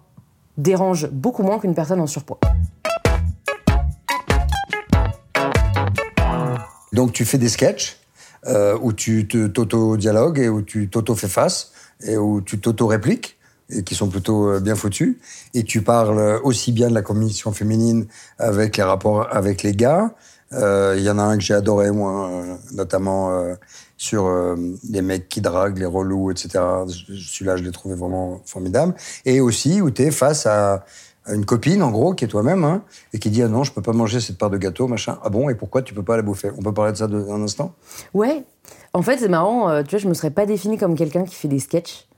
dérange 0.56 1.08
beaucoup 1.10 1.42
moins 1.42 1.58
qu'une 1.58 1.74
personne 1.74 2.00
en 2.00 2.06
surpoids? 2.06 2.40
Donc 6.92 7.12
tu 7.12 7.24
fais 7.24 7.38
des 7.38 7.48
sketchs 7.48 7.98
euh, 8.46 8.78
où 8.80 8.92
tu 8.92 9.28
t'auto-dialogues 9.28 10.38
et 10.38 10.48
où 10.48 10.62
tu 10.62 10.88
t'auto-fais 10.88 11.28
face 11.28 11.72
et 12.02 12.16
où 12.16 12.40
tu 12.40 12.60
t'auto-répliques 12.60 13.38
et 13.70 13.82
qui 13.84 13.94
sont 13.94 14.08
plutôt 14.08 14.48
euh, 14.48 14.60
bien 14.60 14.74
foutus. 14.74 15.16
Et 15.54 15.62
tu 15.64 15.82
parles 15.82 16.40
aussi 16.44 16.72
bien 16.72 16.88
de 16.88 16.94
la 16.94 17.02
commission 17.02 17.52
féminine 17.52 18.06
avec 18.38 18.76
les 18.76 18.82
rapports 18.82 19.26
avec 19.34 19.62
les 19.62 19.72
gars. 19.74 20.14
Euh, 20.52 20.94
Il 20.98 21.02
y 21.02 21.08
en 21.10 21.18
a 21.18 21.22
un 21.22 21.36
que 21.38 21.42
j'ai 21.42 21.54
adoré, 21.54 21.90
moi, 21.90 22.28
euh, 22.30 22.54
notamment 22.72 23.30
euh, 23.30 23.54
sur 23.96 24.26
euh, 24.26 24.56
les 24.90 25.00
mecs 25.00 25.28
qui 25.28 25.40
draguent, 25.40 25.78
les 25.78 25.86
relous, 25.86 26.30
etc. 26.30 26.62
Celui-là, 26.88 27.56
je 27.56 27.62
l'ai 27.62 27.70
trouvé 27.70 27.94
vraiment 27.94 28.42
formidable. 28.44 28.94
Et 29.24 29.40
aussi 29.40 29.80
où 29.80 29.90
tu 29.90 30.02
es 30.02 30.10
face 30.10 30.44
à 30.44 30.84
une 31.28 31.46
copine, 31.46 31.82
en 31.82 31.90
gros, 31.90 32.12
qui 32.14 32.24
est 32.24 32.28
toi-même, 32.28 32.64
hein, 32.64 32.82
et 33.14 33.18
qui 33.18 33.30
dit 33.30 33.42
Ah 33.42 33.48
non, 33.48 33.62
je 33.64 33.72
peux 33.72 33.80
pas 33.80 33.92
manger 33.92 34.20
cette 34.20 34.36
part 34.38 34.50
de 34.50 34.58
gâteau, 34.58 34.88
machin. 34.88 35.18
Ah 35.22 35.30
bon, 35.30 35.48
et 35.48 35.54
pourquoi 35.54 35.80
tu 35.80 35.94
peux 35.94 36.02
pas 36.02 36.16
la 36.16 36.22
bouffer? 36.22 36.50
On 36.58 36.62
peut 36.62 36.74
parler 36.74 36.92
de 36.92 36.96
ça 36.98 37.06
de- 37.06 37.26
un 37.30 37.42
instant? 37.42 37.72
Ouais. 38.12 38.44
En 38.92 39.00
fait, 39.02 39.18
c'est 39.18 39.28
marrant, 39.28 39.70
euh, 39.70 39.82
tu 39.84 39.90
vois, 39.90 40.00
je 40.00 40.08
me 40.08 40.14
serais 40.14 40.30
pas 40.32 40.44
définie 40.44 40.76
comme 40.76 40.96
quelqu'un 40.96 41.24
qui 41.24 41.34
fait 41.34 41.48
des 41.48 41.60
sketchs. 41.60 42.08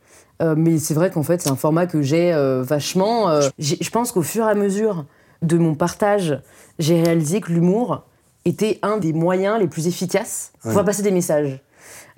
Euh, 0.43 0.55
mais 0.57 0.79
c'est 0.79 0.95
vrai 0.95 1.11
qu'en 1.11 1.23
fait, 1.23 1.41
c'est 1.43 1.51
un 1.51 1.57
format 1.57 1.87
que 1.87 2.03
j'ai 2.03 2.33
euh, 2.33 2.63
vachement. 2.63 3.29
euh, 3.29 3.49
je 3.59 3.91
pense 3.91 4.13
qu'au 4.13 4.23
fur 4.23 4.47
et 4.47 4.51
à 4.51 4.55
mesure 4.55 5.05
de 5.43 5.59
mon 5.59 5.75
partage, 5.75 6.41
j'ai 6.79 7.01
réalisé 7.03 7.41
que 7.41 7.53
l'humour 7.53 8.05
était 8.45 8.79
un 8.83 8.99
des 8.99 9.13
moyens 9.13 9.59
les 9.59 9.69
plus 9.69 9.87
efficaces 9.87 10.53
pour 10.61 10.73
faire 10.73 10.85
passer 10.85 11.03
des 11.03 11.11
messages. 11.11 11.61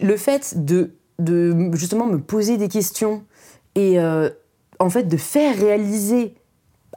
Le 0.01 0.17
fait 0.17 0.65
de, 0.65 0.95
de 1.19 1.71
justement 1.75 2.07
me 2.07 2.19
poser 2.19 2.57
des 2.57 2.69
questions 2.69 3.25
et 3.75 3.99
en 4.79 4.91
fait 4.91 5.05
de 5.05 5.17
faire 5.17 5.57
réaliser 5.57 6.35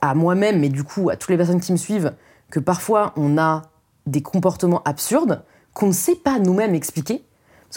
à 0.01 0.15
moi-même, 0.15 0.59
mais 0.59 0.69
du 0.69 0.83
coup 0.83 1.09
à 1.09 1.15
toutes 1.15 1.29
les 1.29 1.37
personnes 1.37 1.59
qui 1.59 1.71
me 1.71 1.77
suivent, 1.77 2.13
que 2.49 2.59
parfois 2.59 3.13
on 3.17 3.37
a 3.37 3.63
des 4.05 4.21
comportements 4.21 4.81
absurdes 4.83 5.43
qu'on 5.73 5.87
ne 5.87 5.93
sait 5.93 6.15
pas 6.15 6.39
nous-mêmes 6.39 6.75
expliquer. 6.75 7.23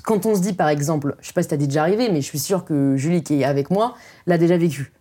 Quand 0.05 0.27
on 0.27 0.35
se 0.35 0.41
dit, 0.41 0.53
par 0.55 0.69
exemple, 0.69 1.17
je 1.21 1.27
sais 1.29 1.33
pas 1.33 1.43
si 1.43 1.49
t'as 1.49 1.57
déjà 1.57 1.83
arrivé, 1.83 2.09
mais 2.11 2.21
je 2.21 2.27
suis 2.27 2.39
sûre 2.39 2.65
que 2.65 2.97
Julie, 2.97 3.23
qui 3.23 3.41
est 3.41 3.45
avec 3.45 3.71
moi, 3.71 3.95
l'a 4.27 4.39
déjà 4.39 4.57
vécu. 4.57 4.93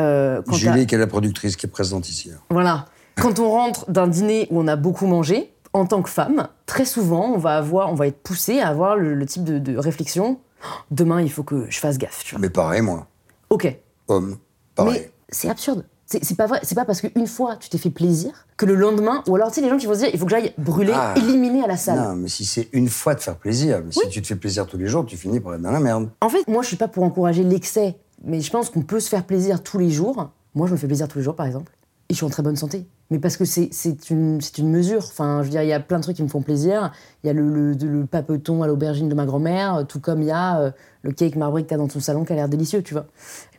Euh, 0.00 0.42
quand 0.46 0.54
Julie, 0.54 0.86
qui 0.86 0.94
est 0.94 0.98
la 0.98 1.06
productrice 1.06 1.56
qui 1.56 1.66
est 1.66 1.70
présente 1.70 2.08
ici. 2.08 2.30
hein. 2.34 2.38
Voilà. 2.50 2.86
Quand 3.16 3.38
on 3.38 3.48
rentre 3.50 3.90
d'un 3.90 4.08
dîner 4.08 4.48
où 4.50 4.60
on 4.60 4.66
a 4.66 4.76
beaucoup 4.76 5.06
mangé, 5.06 5.52
en 5.72 5.86
tant 5.86 6.02
que 6.02 6.10
femme, 6.10 6.48
très 6.66 6.84
souvent, 6.84 7.32
on 7.32 7.38
va 7.38 7.56
avoir, 7.56 7.90
on 7.90 7.94
va 7.94 8.06
être 8.06 8.18
poussé 8.22 8.60
à 8.60 8.68
avoir 8.68 8.96
le, 8.96 9.14
le 9.14 9.26
type 9.26 9.44
de, 9.44 9.58
de 9.58 9.76
réflexion. 9.76 10.40
Demain, 10.90 11.20
il 11.22 11.30
faut 11.30 11.42
que 11.42 11.66
je 11.70 11.78
fasse 11.78 11.98
gaffe. 11.98 12.22
Tu 12.24 12.34
vois. 12.34 12.40
Mais 12.40 12.50
pareil, 12.50 12.80
moi. 12.80 13.06
Ok. 13.50 13.76
Homme. 14.08 14.36
Pareil. 14.74 15.00
Mais 15.02 15.10
c'est 15.28 15.48
absurde. 15.48 15.84
C'est 16.06 16.36
pas 16.36 16.46
vrai. 16.46 16.60
C'est 16.62 16.74
pas 16.74 16.84
parce 16.84 17.00
qu'une 17.00 17.26
fois 17.26 17.56
tu 17.56 17.68
t'es 17.70 17.78
fait 17.78 17.90
plaisir 17.90 18.46
que 18.56 18.66
le 18.66 18.74
lendemain, 18.74 19.22
ou 19.26 19.34
alors 19.36 19.48
tu 19.48 19.54
sais 19.56 19.60
les 19.62 19.68
gens 19.70 19.78
qui 19.78 19.86
vont 19.86 19.94
se 19.94 20.00
dire, 20.00 20.10
il 20.12 20.18
faut 20.18 20.26
que 20.26 20.30
j'aille 20.30 20.52
brûler, 20.58 20.92
Ah. 20.94 21.14
éliminer 21.16 21.64
à 21.64 21.66
la 21.66 21.76
salle. 21.76 21.98
Non, 21.98 22.14
mais 22.14 22.28
si 22.28 22.44
c'est 22.44 22.68
une 22.72 22.88
fois 22.88 23.14
de 23.14 23.20
faire 23.20 23.36
plaisir, 23.36 23.80
mais 23.84 23.90
si 23.92 24.08
tu 24.10 24.20
te 24.20 24.26
fais 24.26 24.36
plaisir 24.36 24.66
tous 24.66 24.76
les 24.76 24.86
jours, 24.86 25.06
tu 25.06 25.16
finis 25.16 25.40
par 25.40 25.54
être 25.54 25.62
dans 25.62 25.70
la 25.70 25.80
merde. 25.80 26.10
En 26.20 26.28
fait, 26.28 26.46
moi, 26.46 26.62
je 26.62 26.68
suis 26.68 26.76
pas 26.76 26.88
pour 26.88 27.04
encourager 27.04 27.42
l'excès, 27.42 27.96
mais 28.22 28.40
je 28.40 28.50
pense 28.50 28.68
qu'on 28.70 28.82
peut 28.82 29.00
se 29.00 29.08
faire 29.08 29.24
plaisir 29.24 29.62
tous 29.62 29.78
les 29.78 29.90
jours. 29.90 30.30
Moi, 30.54 30.66
je 30.66 30.72
me 30.72 30.76
fais 30.76 30.86
plaisir 30.86 31.08
tous 31.08 31.18
les 31.18 31.24
jours, 31.24 31.34
par 31.36 31.46
exemple, 31.46 31.72
et 32.08 32.12
je 32.14 32.16
suis 32.16 32.26
en 32.26 32.30
très 32.30 32.42
bonne 32.42 32.56
santé. 32.56 32.86
Mais 33.10 33.18
parce 33.18 33.36
que 33.36 33.44
c'est 33.44 33.70
une, 34.10 34.40
une 34.58 34.70
mesure. 34.70 34.98
Enfin, 35.04 35.40
je 35.40 35.44
veux 35.44 35.50
dire, 35.50 35.62
il 35.62 35.68
y 35.68 35.72
a 35.72 35.80
plein 35.80 35.98
de 35.98 36.02
trucs 36.02 36.16
qui 36.16 36.22
me 36.22 36.28
font 36.28 36.40
plaisir. 36.40 36.90
Il 37.22 37.26
y 37.26 37.30
a 37.30 37.32
le, 37.32 37.72
le, 37.72 38.06
papeton 38.06 38.62
à 38.62 38.66
l'aubergine 38.66 39.08
de 39.08 39.14
ma 39.14 39.26
grand-mère, 39.26 39.76
euh, 39.76 39.84
tout 39.84 40.00
comme 40.00 40.22
il 40.22 40.28
y 40.28 40.32
a 40.32 40.58
euh, 40.60 40.70
le 41.02 41.12
cake 41.12 41.36
marbré 41.36 41.62
que 41.64 41.68
t'as 41.68 41.76
dans 41.76 41.88
ton 41.88 42.00
salon 42.00 42.24
qui 42.24 42.32
a 42.32 42.36
l'air 42.36 42.48
délicieux, 42.48 42.82
tu 42.82 42.94
vois. 42.94 43.06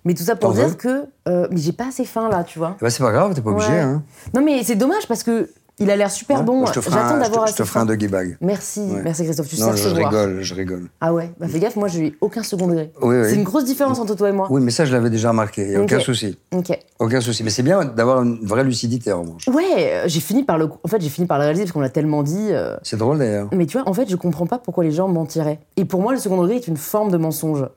Mais 0.03 0.13
tout 0.13 0.23
ça 0.23 0.35
pour 0.35 0.53
dire 0.53 0.77
que. 0.77 1.05
euh, 1.27 1.47
mais 1.51 1.57
j'ai 1.57 1.73
pas 1.73 1.87
assez 1.87 2.05
faim, 2.05 2.29
là, 2.29 2.43
tu 2.43 2.59
vois. 2.59 2.75
Ben, 2.81 2.89
c'est 2.89 3.03
pas 3.03 3.11
grave, 3.11 3.33
t'es 3.33 3.41
pas 3.41 3.51
obligé. 3.51 3.69
Ouais. 3.69 3.79
Hein. 3.79 4.03
Non, 4.33 4.43
mais 4.43 4.63
c'est 4.63 4.75
dommage 4.75 5.07
parce 5.07 5.23
que 5.23 5.49
il 5.79 5.89
a 5.91 5.95
l'air 5.95 6.09
super 6.09 6.43
bon. 6.43 6.65
Je 6.65 6.73
J'attends 6.73 7.15
je 7.15 7.19
d'avoir 7.21 7.47
je 7.47 7.53
te 7.53 7.63
ferai 7.63 7.79
un 7.81 7.85
doggy 7.85 8.07
bag. 8.07 8.37
Merci, 8.41 8.79
Ouais. 8.81 9.01
merci 9.03 9.23
Christophe, 9.23 9.47
tu 9.49 9.55
sais 9.57 9.61
Non, 9.63 9.75
je 9.75 9.83
recevoir. 9.89 10.11
rigole, 10.11 10.41
je 10.41 10.53
rigole. 10.55 10.87
Ah 11.01 11.13
ouais, 11.13 11.31
bah 11.39 11.47
fais 11.47 11.59
gaffe, 11.59 11.75
moi 11.75 11.87
j'ai 11.87 12.15
aucun 12.21 12.43
second 12.43 12.67
degré. 12.67 12.91
Oui, 13.01 13.15
oui. 13.17 13.25
C'est 13.29 13.35
une 13.35 13.43
grosse 13.43 13.65
différence 13.65 13.99
entre 13.99 14.15
toi 14.15 14.29
et 14.29 14.31
moi. 14.31 14.47
Oui, 14.49 14.61
mais 14.61 14.71
ça, 14.71 14.85
je 14.85 14.93
l'avais 14.93 15.09
déjà 15.09 15.29
remarqué. 15.29 15.75
A 15.75 15.81
aucun 15.81 15.99
souci. 15.99 16.37
Ok. 16.53 16.77
Aucun 16.99 17.19
souci. 17.21 17.43
Mais 17.43 17.49
c'est 17.49 17.63
bien 17.63 17.83
d'avoir 17.85 18.21
une 18.23 18.39
vraie 18.45 18.63
lucidité, 18.63 19.11
en 19.11 19.21
revanche. 19.21 19.47
Ouais, 19.49 19.63
euh, 19.79 20.03
j'ai 20.07 20.21
fini 20.21 20.43
par 20.43 20.57
le, 20.57 20.69
en 20.83 20.87
fait 20.87 21.01
j'ai 21.01 21.09
fini 21.09 21.27
par 21.27 21.37
le 21.37 21.43
réaliser 21.43 21.63
parce 21.65 21.73
qu'on 21.73 21.81
l'a 21.81 21.89
tellement 21.89 22.23
dit. 22.23 22.47
euh, 22.51 22.77
C'est 22.83 22.97
drôle, 22.97 23.17
d'ailleurs. 23.17 23.49
Mais 23.51 23.65
tu 23.65 23.77
vois, 23.77 23.87
en 23.89 23.93
fait, 23.93 24.09
je 24.09 24.15
comprends 24.15 24.47
pas 24.47 24.57
pourquoi 24.59 24.83
les 24.83 24.91
gens 24.91 25.07
mentiraient. 25.07 25.59
Et 25.77 25.85
pour 25.85 26.01
moi, 26.01 26.13
le 26.13 26.19
second 26.19 26.41
degré 26.41 26.55
est 26.57 26.67
une 26.67 26.77
forme 26.77 27.11
de 27.11 27.17
mensonge. 27.17 27.67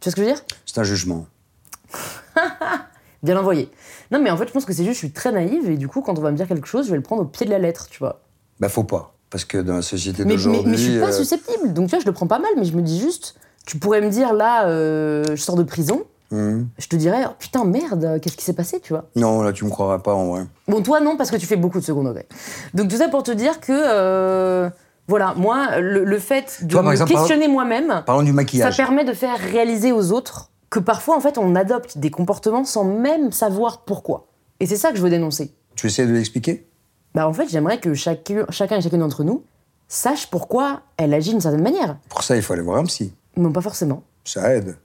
Tu 0.00 0.08
vois 0.08 0.10
ce 0.10 0.16
que 0.16 0.22
je 0.22 0.26
veux 0.26 0.32
dire? 0.34 0.42
C'est 0.66 0.78
un 0.78 0.84
jugement. 0.84 1.24
Bien 3.22 3.38
envoyé. 3.38 3.70
Non, 4.10 4.20
mais 4.20 4.30
en 4.30 4.36
fait, 4.36 4.46
je 4.46 4.52
pense 4.52 4.64
que 4.64 4.72
c'est 4.72 4.84
juste, 4.84 4.94
je 4.94 5.06
suis 5.06 5.12
très 5.12 5.32
naïve 5.32 5.70
et 5.70 5.76
du 5.76 5.88
coup, 5.88 6.00
quand 6.00 6.18
on 6.18 6.22
va 6.22 6.30
me 6.30 6.36
dire 6.36 6.46
quelque 6.48 6.66
chose, 6.68 6.86
je 6.86 6.90
vais 6.90 6.96
le 6.96 7.02
prendre 7.02 7.22
au 7.22 7.26
pied 7.26 7.46
de 7.46 7.50
la 7.50 7.58
lettre, 7.58 7.88
tu 7.90 7.98
vois. 7.98 8.20
Bah, 8.60 8.68
faut 8.68 8.84
pas. 8.84 9.14
Parce 9.30 9.44
que 9.44 9.58
dans 9.58 9.74
la 9.74 9.82
société 9.82 10.22
Mais, 10.24 10.30
mais, 10.30 10.34
d'aujourd'hui. 10.34 10.62
mais 10.66 10.76
je 10.76 10.90
suis 10.90 11.00
pas 11.00 11.08
euh, 11.08 11.12
susceptible, 11.12 11.72
donc 11.72 11.88
tu 11.88 11.90
vois, 11.96 12.00
je 12.00 12.06
le 12.06 12.12
prends 12.12 12.26
pas 12.26 12.38
mal, 12.38 12.50
mais 12.56 12.64
je 12.64 12.74
me 12.74 12.82
dis 12.82 13.00
juste, 13.00 13.34
tu 13.66 13.78
pourrais 13.78 14.00
me 14.00 14.08
dire 14.08 14.32
là, 14.32 14.68
euh, 14.68 15.24
je 15.30 15.42
sors 15.42 15.56
de 15.56 15.64
prison, 15.64 16.04
hum. 16.30 16.68
je 16.78 16.86
te 16.86 16.96
dirais, 16.96 17.24
oh, 17.28 17.32
putain, 17.38 17.64
merde, 17.64 18.20
qu'est-ce 18.22 18.36
qui 18.36 18.44
s'est 18.44 18.52
passé, 18.52 18.80
tu 18.80 18.92
vois? 18.92 19.06
Non, 19.16 19.42
là, 19.42 19.52
tu 19.52 19.64
me 19.64 19.70
croiras 19.70 19.98
pas, 19.98 20.14
en 20.14 20.26
vrai. 20.26 20.42
Bon, 20.68 20.80
toi, 20.82 21.00
non, 21.00 21.16
parce 21.16 21.30
que 21.30 21.36
tu 21.36 21.46
fais 21.46 21.56
beaucoup 21.56 21.80
de 21.80 21.84
second 21.84 22.04
degré. 22.04 22.26
Donc, 22.72 22.88
tout 22.88 22.96
ça 22.96 23.08
pour 23.08 23.24
te 23.24 23.32
dire 23.32 23.60
que, 23.60 23.72
euh, 23.72 24.70
voilà, 25.08 25.34
moi, 25.36 25.80
le, 25.80 26.04
le 26.04 26.18
fait 26.18 26.60
de 26.62 26.68
Toi, 26.70 26.82
me 26.82 26.92
exemple, 26.92 27.12
questionner 27.12 27.48
moi-même, 27.48 28.02
ça 28.06 28.70
permet 28.70 29.04
de 29.04 29.12
faire 29.12 29.38
réaliser 29.38 29.90
aux 29.92 30.12
autres 30.12 30.50
que 30.70 30.78
parfois, 30.78 31.16
en 31.16 31.20
fait, 31.20 31.38
on 31.38 31.54
adopte 31.54 31.98
des 31.98 32.10
comportements 32.10 32.64
sans 32.64 32.84
même 32.84 33.32
savoir 33.32 33.84
pourquoi. 33.84 34.26
Et 34.60 34.66
c'est 34.66 34.76
ça 34.76 34.90
que 34.90 34.96
je 34.96 35.02
veux 35.02 35.10
dénoncer. 35.10 35.52
Tu 35.76 35.86
essaies 35.86 36.06
de 36.06 36.12
l'expliquer? 36.12 36.66
Bah, 37.14 37.28
en 37.28 37.32
fait, 37.32 37.48
j'aimerais 37.48 37.78
que 37.78 37.94
chacun, 37.94 38.44
chacun 38.50 38.78
et 38.78 38.80
chacune 38.80 39.00
d'entre 39.00 39.24
nous 39.24 39.44
sache 39.88 40.26
pourquoi 40.28 40.82
elle 40.96 41.14
agit 41.14 41.30
d'une 41.30 41.40
certaine 41.40 41.62
manière. 41.62 41.96
Pour 42.08 42.22
ça, 42.24 42.36
il 42.36 42.42
faut 42.42 42.52
aller 42.54 42.62
voir 42.62 42.78
un 42.78 42.84
psy. 42.84 43.12
Non, 43.36 43.52
pas 43.52 43.60
forcément. 43.60 44.02
Ça 44.24 44.54
aide. 44.54 44.76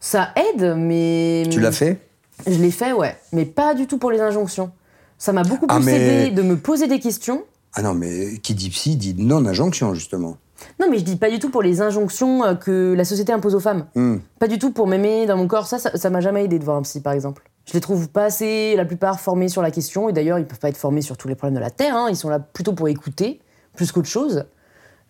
Ça 0.00 0.30
aide, 0.36 0.74
mais. 0.78 1.44
Tu 1.50 1.60
l'as 1.60 1.72
fait? 1.72 2.00
Je 2.46 2.58
l'ai 2.58 2.70
fait, 2.70 2.92
ouais. 2.92 3.16
Mais 3.32 3.44
pas 3.44 3.74
du 3.74 3.86
tout 3.86 3.98
pour 3.98 4.10
les 4.10 4.20
injonctions. 4.20 4.70
Ça 5.18 5.32
m'a 5.32 5.42
beaucoup 5.42 5.66
Ah, 5.68 5.76
plus 5.76 5.84
mais- 5.86 6.26
aidé 6.26 6.30
de 6.34 6.42
me 6.42 6.56
poser 6.56 6.86
des 6.86 7.00
questions. 7.00 7.44
Ah 7.74 7.82
non, 7.82 7.94
mais 7.94 8.38
qui 8.38 8.54
dit 8.54 8.70
psy 8.70 8.96
dit 8.96 9.14
non-injonction, 9.18 9.92
justement. 9.94 10.36
Non, 10.80 10.86
mais 10.90 10.98
je 10.98 11.04
dis 11.04 11.16
pas 11.16 11.30
du 11.30 11.38
tout 11.38 11.50
pour 11.50 11.62
les 11.62 11.80
injonctions 11.82 12.44
euh, 12.44 12.54
que 12.54 12.94
la 12.96 13.04
société 13.04 13.32
impose 13.32 13.54
aux 13.54 13.60
femmes. 13.60 13.86
Hum. 13.96 14.20
Pas 14.38 14.48
du 14.48 14.58
tout 14.58 14.70
pour 14.72 14.86
m'aimer 14.86 15.26
dans 15.26 15.36
mon 15.36 15.46
corps. 15.46 15.66
Ça, 15.66 15.78
ça 15.78 16.10
m'a 16.10 16.20
jamais 16.20 16.44
aidé 16.44 16.58
de 16.58 16.64
voir 16.64 16.76
un 16.76 16.82
psy, 16.82 17.00
par 17.00 17.12
exemple. 17.12 17.42
Je 17.66 17.72
les 17.72 17.80
trouve 17.80 18.08
pas 18.08 18.24
assez, 18.24 18.74
la 18.76 18.84
plupart, 18.84 19.18
formés 19.20 19.48
sur 19.48 19.60
la 19.62 19.70
question. 19.70 20.08
Et 20.08 20.12
d'ailleurs, 20.12 20.38
ils 20.38 20.46
peuvent 20.46 20.58
pas 20.60 20.68
être 20.68 20.76
formés 20.76 21.02
sur 21.02 21.16
tous 21.16 21.28
les 21.28 21.34
problèmes 21.34 21.56
de 21.56 21.60
la 21.60 21.70
Terre. 21.70 21.96
hein. 21.96 22.06
Ils 22.10 22.16
sont 22.16 22.28
là 22.28 22.38
plutôt 22.38 22.72
pour 22.72 22.88
écouter, 22.88 23.40
plus 23.74 23.90
qu'autre 23.92 24.08
chose. 24.08 24.44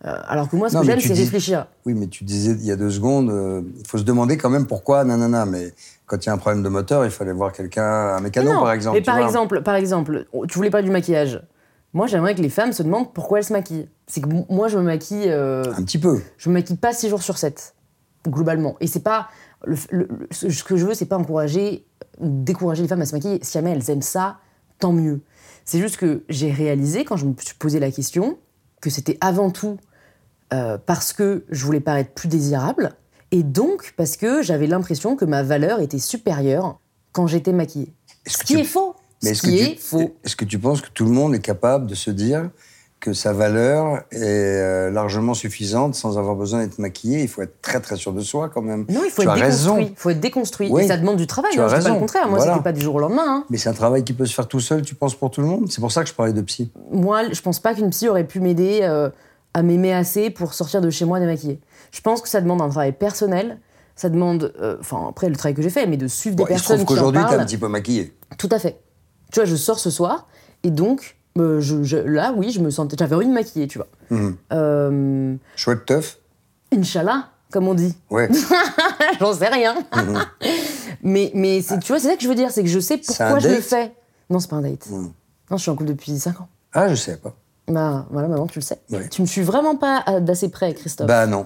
Euh, 0.05 0.15
alors 0.27 0.47
que 0.49 0.55
moi, 0.55 0.69
ce 0.69 0.75
Non, 0.75 0.81
que 0.81 0.87
j'aime, 0.87 0.99
c'est 0.99 1.13
dis- 1.13 1.21
réfléchir. 1.23 1.67
Oui, 1.85 1.93
mais 1.95 2.07
tu 2.07 2.23
disais 2.23 2.51
il 2.51 2.65
y 2.65 2.71
a 2.71 2.75
deux 2.75 2.91
secondes, 2.91 3.29
euh, 3.31 3.61
il 3.79 3.87
faut 3.87 3.97
se 3.97 4.03
demander 4.03 4.37
quand 4.37 4.49
même 4.49 4.67
pourquoi, 4.67 5.03
nanana. 5.03 5.45
Mais 5.47 5.73
quand 6.05 6.23
il 6.23 6.27
y 6.27 6.29
a 6.29 6.33
un 6.33 6.37
problème 6.37 6.61
de 6.61 6.69
moteur, 6.69 7.03
il 7.05 7.11
aller 7.19 7.31
voir 7.31 7.51
quelqu'un, 7.51 7.83
un 8.15 8.19
mécano, 8.19 8.53
non, 8.53 8.59
par 8.59 8.71
exemple. 8.73 8.97
Mais 8.97 9.03
par 9.03 9.17
vois. 9.17 9.25
exemple, 9.25 9.61
par 9.63 9.75
exemple, 9.75 10.27
tu 10.47 10.55
voulais 10.57 10.69
parler 10.69 10.85
du 10.85 10.91
maquillage. 10.91 11.41
Moi, 11.97 12.05
j'aimerais 12.05 12.35
que 12.35 12.41
les 12.43 12.49
femmes 12.49 12.73
se 12.73 12.83
demandent 12.83 13.11
pourquoi 13.11 13.39
elles 13.39 13.43
se 13.43 13.53
maquillent. 13.53 13.89
C'est 14.05 14.21
que 14.21 14.29
moi, 14.53 14.67
je 14.67 14.77
me 14.77 14.83
maquille, 14.83 15.29
euh, 15.29 15.63
Un 15.75 15.83
petit 15.83 15.97
peu. 15.97 16.21
je 16.37 16.49
me 16.49 16.53
maquille 16.53 16.77
pas 16.77 16.93
6 16.93 17.09
jours 17.09 17.23
sur 17.23 17.39
7, 17.39 17.73
globalement. 18.27 18.77
Et 18.81 18.87
c'est 18.87 18.99
pas. 19.01 19.29
le- 19.65 19.75
le- 19.89 20.07
le- 20.07 20.27
ce 20.29 20.63
que 20.63 20.77
je 20.77 20.85
veux, 20.85 20.93
c'est 20.93 21.07
pas 21.07 21.17
encourager 21.17 21.87
ou 22.19 22.27
décourager 22.43 22.83
les 22.83 22.87
femmes 22.87 23.01
à 23.01 23.07
se 23.07 23.15
maquiller. 23.15 23.39
Si 23.41 23.53
jamais 23.53 23.71
elles 23.71 23.89
aiment 23.89 24.03
ça, 24.03 24.37
tant 24.77 24.93
mieux. 24.93 25.21
C'est 25.65 25.79
juste 25.79 25.97
que 25.97 26.23
j'ai 26.29 26.51
réalisé, 26.51 27.03
quand 27.03 27.17
je 27.17 27.25
me 27.25 27.33
suis 27.39 27.55
posé 27.55 27.79
la 27.79 27.89
question, 27.89 28.37
que 28.79 28.91
c'était 28.91 29.17
avant 29.19 29.49
tout 29.49 29.77
euh, 30.53 30.77
parce 30.85 31.11
que 31.13 31.45
je 31.49 31.65
voulais 31.65 31.79
paraître 31.79 32.11
plus 32.13 32.27
désirable, 32.27 32.93
et 33.31 33.41
donc 33.41 33.95
parce 33.97 34.15
que 34.17 34.43
j'avais 34.43 34.67
l'impression 34.67 35.15
que 35.15 35.25
ma 35.25 35.41
valeur 35.41 35.79
était 35.81 35.97
supérieure 35.97 36.79
quand 37.11 37.25
j'étais 37.25 37.51
maquillée. 37.53 37.91
Ce 38.27 38.37
qui 38.43 38.53
tu- 38.53 38.59
est 38.59 38.63
faux. 38.63 38.95
Mais 39.23 39.33
Ce 39.33 39.33
est-ce 39.33 39.41
que, 39.41 39.47
tu, 39.47 39.55
est 39.71 39.79
faux. 39.79 40.15
est-ce 40.23 40.35
que 40.35 40.45
tu 40.45 40.59
penses 40.59 40.81
que 40.81 40.89
tout 40.93 41.05
le 41.05 41.11
monde 41.11 41.33
est 41.35 41.39
capable 41.41 41.87
de 41.87 41.95
se 41.95 42.11
dire 42.11 42.49
que 42.99 43.13
sa 43.13 43.31
valeur 43.31 44.03
est 44.11 44.17
euh, 44.23 44.89
largement 44.91 45.33
suffisante 45.35 45.93
sans 45.95 46.17
avoir 46.17 46.35
besoin 46.35 46.63
d'être 46.65 46.79
maquillé? 46.79 47.21
Il 47.21 47.27
faut 47.27 47.41
être 47.41 47.61
très 47.61 47.79
très 47.79 47.95
sûr 47.95 48.13
de 48.13 48.21
soi 48.21 48.49
quand 48.49 48.61
même. 48.61 48.85
Non, 48.89 49.01
il 49.05 49.11
faut 49.11 49.21
tu 49.23 49.27
être 49.27 49.33
raison. 49.39 49.75
déconstruit. 49.75 49.93
Il 49.95 49.99
faut 49.99 50.09
être 50.11 50.19
déconstruit. 50.19 50.69
Oui. 50.71 50.83
Et 50.83 50.87
ça 50.87 50.97
demande 50.97 51.17
du 51.17 51.27
travail. 51.27 51.51
Tu 51.53 51.59
hein, 51.59 51.65
as 51.65 51.69
je 51.69 51.75
dis 51.75 51.81
pas 51.81 51.83
raison. 51.85 51.93
le 51.95 51.99
contraire. 51.99 52.27
Moi, 52.27 52.37
Voilà. 52.37 52.53
c'était 52.53 52.63
pas 52.63 52.71
du 52.73 52.81
jour 52.81 52.95
au 52.95 52.99
lendemain. 52.99 53.23
hein. 53.27 53.45
Mais 53.49 53.57
c'est 53.57 53.69
un 53.69 53.73
travail 53.73 54.03
qui 54.03 54.13
peut 54.13 54.25
se 54.25 54.33
faire 54.33 54.47
tout 54.47 54.59
seul, 54.59 54.81
tu 54.83 54.95
penses, 54.95 55.15
pour 55.15 55.31
tout 55.31 55.41
le 55.41 55.47
monde? 55.47 55.67
C'est 55.71 55.81
pour 55.81 55.91
ça 55.91 56.03
que 56.03 56.09
je 56.09 56.13
parlais 56.13 56.33
de 56.33 56.41
psy. 56.41 56.71
Moi, 56.91 57.31
je 57.31 57.41
pense 57.41 57.59
pas 57.59 57.73
qu'une 57.75 57.89
psy 57.91 58.07
aurait 58.09 58.23
pu 58.27 58.39
m'aider 58.39 58.79
euh, 58.83 59.09
à 59.53 59.61
m'aimer 59.63 59.93
assez 59.93 60.29
pour 60.29 60.53
sortir 60.53 60.81
de 60.81 60.89
chez 60.89 61.05
moi 61.05 61.19
démaquillée. 61.19 61.59
Je 61.91 62.01
pense 62.01 62.21
que 62.21 62.29
ça 62.29 62.41
demande 62.41 62.61
un 62.61 62.69
travail 62.69 62.91
personnel. 62.93 63.59
Ça 63.95 64.09
demande, 64.09 64.53
euh, 64.61 64.77
enfin 64.79 65.07
après 65.09 65.27
le 65.27 65.35
travail 65.35 65.55
que 65.55 65.61
j'ai 65.63 65.71
fait, 65.71 65.87
mais 65.87 65.97
de 65.97 66.07
suivre 66.07 66.35
des 66.35 66.43
Bon, 66.43 66.47
il 66.51 66.53
se 66.59 66.59
personnes 66.59 66.77
trouve 66.85 66.87
qui 66.87 66.93
en 66.93 66.95
qu'aujourd'hui, 66.97 67.21
t'es 67.21 67.27
parlent. 67.29 67.41
un 67.41 67.45
petit 67.45 67.57
peu 67.57 67.67
maquillé. 67.67 68.13
Tout 68.37 68.49
à 68.51 68.59
fait. 68.59 68.79
Tu 69.31 69.39
vois, 69.39 69.45
je 69.45 69.55
sors 69.55 69.79
ce 69.79 69.89
soir 69.89 70.27
et 70.63 70.71
donc 70.71 71.17
euh, 71.37 71.61
je, 71.61 71.83
je- 71.83 71.97
là, 71.97 72.33
oui, 72.35 72.51
je 72.51 72.59
me 72.59 72.69
sentais, 72.69 72.95
j'avais 72.97 73.15
envie 73.15 73.25
de 73.25 73.29
me 73.31 73.35
maquiller, 73.35 73.67
tu 73.67 73.77
vois. 73.77 73.87
Mhm. 74.09 74.37
Euh, 74.53 75.35
Chouette 75.55 75.85
teuf 75.85 76.17
Inch'Allah, 76.73 77.29
comme 77.51 77.67
on 77.67 77.73
dit. 77.73 77.93
Ouais. 78.09 78.29
J'en 79.19 79.33
sais 79.33 79.47
rien. 79.49 79.75
Mhm. 79.95 80.19
mais 81.03 81.31
mais 81.33 81.61
tu 81.81 81.87
vois, 81.87 81.99
c'est 81.99 82.07
ça 82.09 82.15
que 82.15 82.23
je 82.23 82.27
veux 82.27 82.35
dire, 82.35 82.51
c'est 82.51 82.63
que 82.63 82.69
je 82.69 82.79
sais 82.79 82.97
pourquoi 82.97 83.39
je 83.39 83.49
le 83.49 83.61
fais. 83.61 83.93
Non, 84.29 84.39
c'est 84.39 84.49
pas 84.49 84.57
un 84.57 84.61
date. 84.61 84.89
Mhm. 84.89 85.11
Non, 85.51 85.57
je 85.57 85.61
suis 85.61 85.71
en 85.71 85.75
couple 85.75 85.89
depuis 85.89 86.17
5 86.17 86.41
ans. 86.41 86.47
Ah, 86.73 86.89
je 86.89 86.95
sais 86.95 87.17
pas. 87.17 87.33
Bah 87.69 88.05
voilà, 88.11 88.27
maintenant 88.29 88.47
tu 88.47 88.59
le 88.59 88.63
sais. 88.63 88.79
Ouais. 88.91 89.07
Tu 89.09 89.21
me 89.21 89.27
suis 89.27 89.41
vraiment 89.41 89.75
pas 89.75 90.03
euh, 90.07 90.19
d'assez 90.21 90.49
près, 90.49 90.73
Christophe. 90.73 91.07
Bah 91.07 91.27
non. 91.27 91.45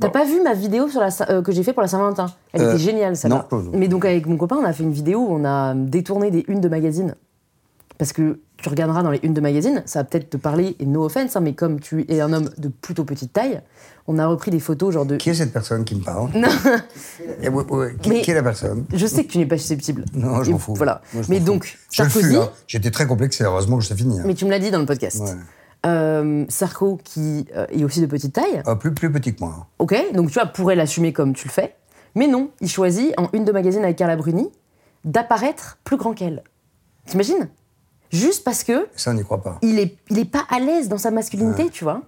T'as 0.00 0.06
bon. 0.08 0.12
pas 0.12 0.24
vu 0.24 0.40
ma 0.42 0.54
vidéo 0.54 0.88
sur 0.88 1.00
la, 1.00 1.10
Sa- 1.10 1.28
euh, 1.30 1.42
que 1.42 1.52
j'ai 1.52 1.62
fait 1.62 1.72
pour 1.72 1.82
la 1.82 1.88
Saint-Valentin? 1.88 2.26
Elle 2.52 2.62
Euh, 2.62 2.70
était 2.74 2.78
géniale, 2.82 3.16
ça. 3.16 3.28
non. 3.28 3.42
Mais 3.72 3.88
donc 3.88 4.04
avec 4.04 4.26
mon 4.26 4.36
copain, 4.36 4.56
on 4.60 4.64
a 4.64 4.72
fait 4.72 4.82
une 4.82 4.92
vidéo 4.92 5.20
où 5.20 5.28
on 5.32 5.44
a 5.44 5.74
détourné 5.74 6.30
des 6.30 6.44
unes 6.48 6.60
de 6.60 6.68
magazines. 6.68 7.14
Parce 7.98 8.14
que 8.14 8.38
tu 8.56 8.68
regarderas 8.70 9.02
dans 9.02 9.10
les 9.10 9.20
unes 9.22 9.34
de 9.34 9.40
magazines, 9.42 9.82
ça 9.84 9.98
va 10.00 10.04
peut-être 10.04 10.30
te 10.30 10.36
parler, 10.38 10.74
et 10.80 10.86
no 10.86 11.04
offense, 11.04 11.36
hein, 11.36 11.40
mais 11.40 11.52
comme 11.52 11.80
tu 11.80 12.06
es 12.08 12.20
un 12.22 12.32
homme 12.32 12.48
de 12.56 12.68
plutôt 12.68 13.04
petite 13.04 13.30
taille, 13.32 13.60
on 14.06 14.18
a 14.18 14.26
repris 14.26 14.50
des 14.50 14.58
photos 14.60 14.94
genre 14.94 15.04
de. 15.04 15.16
Qui 15.16 15.28
est 15.30 15.34
cette 15.34 15.52
personne 15.52 15.84
qui 15.84 15.94
me 15.96 16.00
parle? 16.02 16.30
Non, 16.34 16.48
Eh, 17.42 17.48
qui, 18.00 18.22
qui 18.22 18.30
est 18.30 18.34
la 18.34 18.42
personne? 18.42 18.86
je 18.92 19.06
sais 19.06 19.24
que 19.24 19.30
tu 19.32 19.36
n'es 19.38 19.44
pas 19.46 19.58
susceptible. 19.58 20.06
Non, 20.14 20.42
je 20.42 20.50
m'en 20.50 20.58
fous. 20.58 20.74
Voilà. 20.74 21.02
Moi, 21.12 21.22
je 21.24 21.30
mais 21.30 21.40
donc, 21.40 21.76
Sarkozy, 21.90 22.36
hein. 22.36 22.48
J'étais 22.66 22.90
très 22.90 23.06
complexé, 23.06 23.44
heureusement 23.44 23.76
que 23.76 23.84
je 23.84 23.90
t'ai 23.90 23.96
fini. 23.96 24.18
hein. 24.18 24.22
mais 24.26 24.34
tu 24.34 24.46
me 24.46 24.50
l'as 24.50 24.58
dit 24.58 24.70
dans 24.70 24.78
le 24.80 24.86
podcast. 24.86 25.20
Ouais. 25.20 25.32
Euh, 25.86 26.44
Sarko, 26.50 26.98
qui 27.02 27.46
euh, 27.56 27.66
est 27.70 27.84
aussi 27.84 28.00
de 28.02 28.06
petite 28.06 28.34
taille, 28.34 28.62
Ah, 28.66 28.76
plus, 28.76 28.92
plus 28.92 29.10
petit 29.10 29.34
que 29.34 29.40
moi. 29.40 29.54
hein. 29.60 29.66
Ok, 29.78 29.94
donc 30.12 30.28
tu 30.28 30.34
vois, 30.34 30.44
pourrait 30.46 30.76
l'assumer 30.76 31.12
comme 31.14 31.32
tu 31.32 31.48
le 31.48 31.52
fais. 31.52 31.74
Mais 32.14 32.26
non, 32.26 32.50
il 32.60 32.68
choisit, 32.68 33.14
en 33.18 33.28
une 33.32 33.44
de 33.46 33.52
magazine 33.52 33.82
avec 33.82 33.96
Carla 33.96 34.16
Bruni, 34.16 34.50
d'apparaître 35.04 35.78
plus 35.84 35.96
grand 35.96 36.12
qu'elle. 36.12 36.42
T'imagines? 37.06 37.48
Juste 38.12 38.44
parce 38.44 38.62
que 38.64 38.88
Ça, 38.96 39.12
on 39.12 39.14
n'y 39.14 39.24
croit 39.24 39.40
pas. 39.42 39.58
il 39.62 39.78
est, 39.78 39.96
il 40.10 40.18
est 40.18 40.24
pas 40.30 40.44
à 40.50 40.58
l'aise 40.58 40.88
dans 40.88 40.98
sa 40.98 41.10
masculinité, 41.10 41.70
tu 41.70 41.84
vois. 41.84 42.02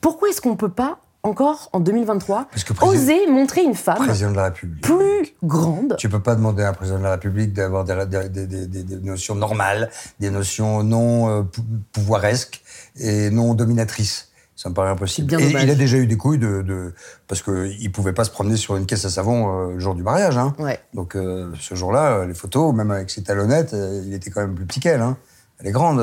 Pourquoi 0.00 0.28
est-ce 0.28 0.40
qu'on 0.40 0.54
peut 0.56 0.68
pas, 0.68 0.98
encore 1.24 1.68
en 1.72 1.80
2023, 1.80 2.46
Parce 2.50 2.62
que 2.62 2.72
président- 2.72 2.96
oser 3.02 3.26
montrer 3.26 3.62
une 3.64 3.74
femme 3.74 4.06
de 4.06 4.36
la 4.36 4.50
plus 4.52 5.34
grande? 5.42 5.96
Tu 5.98 6.08
peux 6.08 6.20
pas 6.22 6.36
demander 6.36 6.62
à 6.62 6.68
un 6.68 6.72
président 6.72 6.98
de 6.98 7.02
la 7.04 7.12
République 7.12 7.52
d'avoir 7.52 7.84
des, 7.84 8.28
des- 8.28 8.96
notions 9.00 9.34
normales, 9.34 9.90
des 10.20 10.30
notions 10.30 10.82
non 10.84 11.28
euh, 11.28 11.42
pou- 11.42 11.62
pouvoiresques 11.92 12.62
et 12.98 13.30
non 13.30 13.54
dominatrices. 13.54 14.28
Ça 14.56 14.68
me 14.68 14.74
paraît 14.74 14.90
impossible. 14.90 15.28
Bien 15.28 15.38
Et 15.38 15.46
dommage. 15.46 15.62
il 15.62 15.70
a 15.70 15.74
déjà 15.76 15.98
eu 15.98 16.08
des 16.08 16.16
couilles 16.16 16.38
de, 16.38 16.62
de 16.62 16.92
parce 17.28 17.42
que 17.42 17.70
il 17.78 17.92
pouvait 17.92 18.12
pas 18.12 18.24
se 18.24 18.30
promener 18.30 18.56
sur 18.56 18.74
une 18.76 18.86
caisse 18.86 19.04
à 19.04 19.08
savon 19.10 19.68
euh, 19.68 19.72
le 19.74 19.78
jour 19.78 19.94
du 19.94 20.02
mariage. 20.02 20.36
Hein. 20.36 20.52
Ouais. 20.58 20.80
Donc 20.94 21.14
euh, 21.14 21.52
ce 21.60 21.76
jour-là, 21.76 22.18
euh, 22.18 22.26
les 22.26 22.34
photos, 22.34 22.74
même 22.74 22.90
avec 22.90 23.08
ses 23.08 23.22
talonnettes, 23.22 23.72
euh, 23.72 24.02
il 24.04 24.12
était 24.14 24.30
quand 24.30 24.40
même 24.40 24.56
plus 24.56 24.66
petit 24.66 24.80
qu'elle. 24.80 25.00
Hein. 25.00 25.16
Elle 25.60 25.68
est 25.68 25.72
grande. 25.72 25.98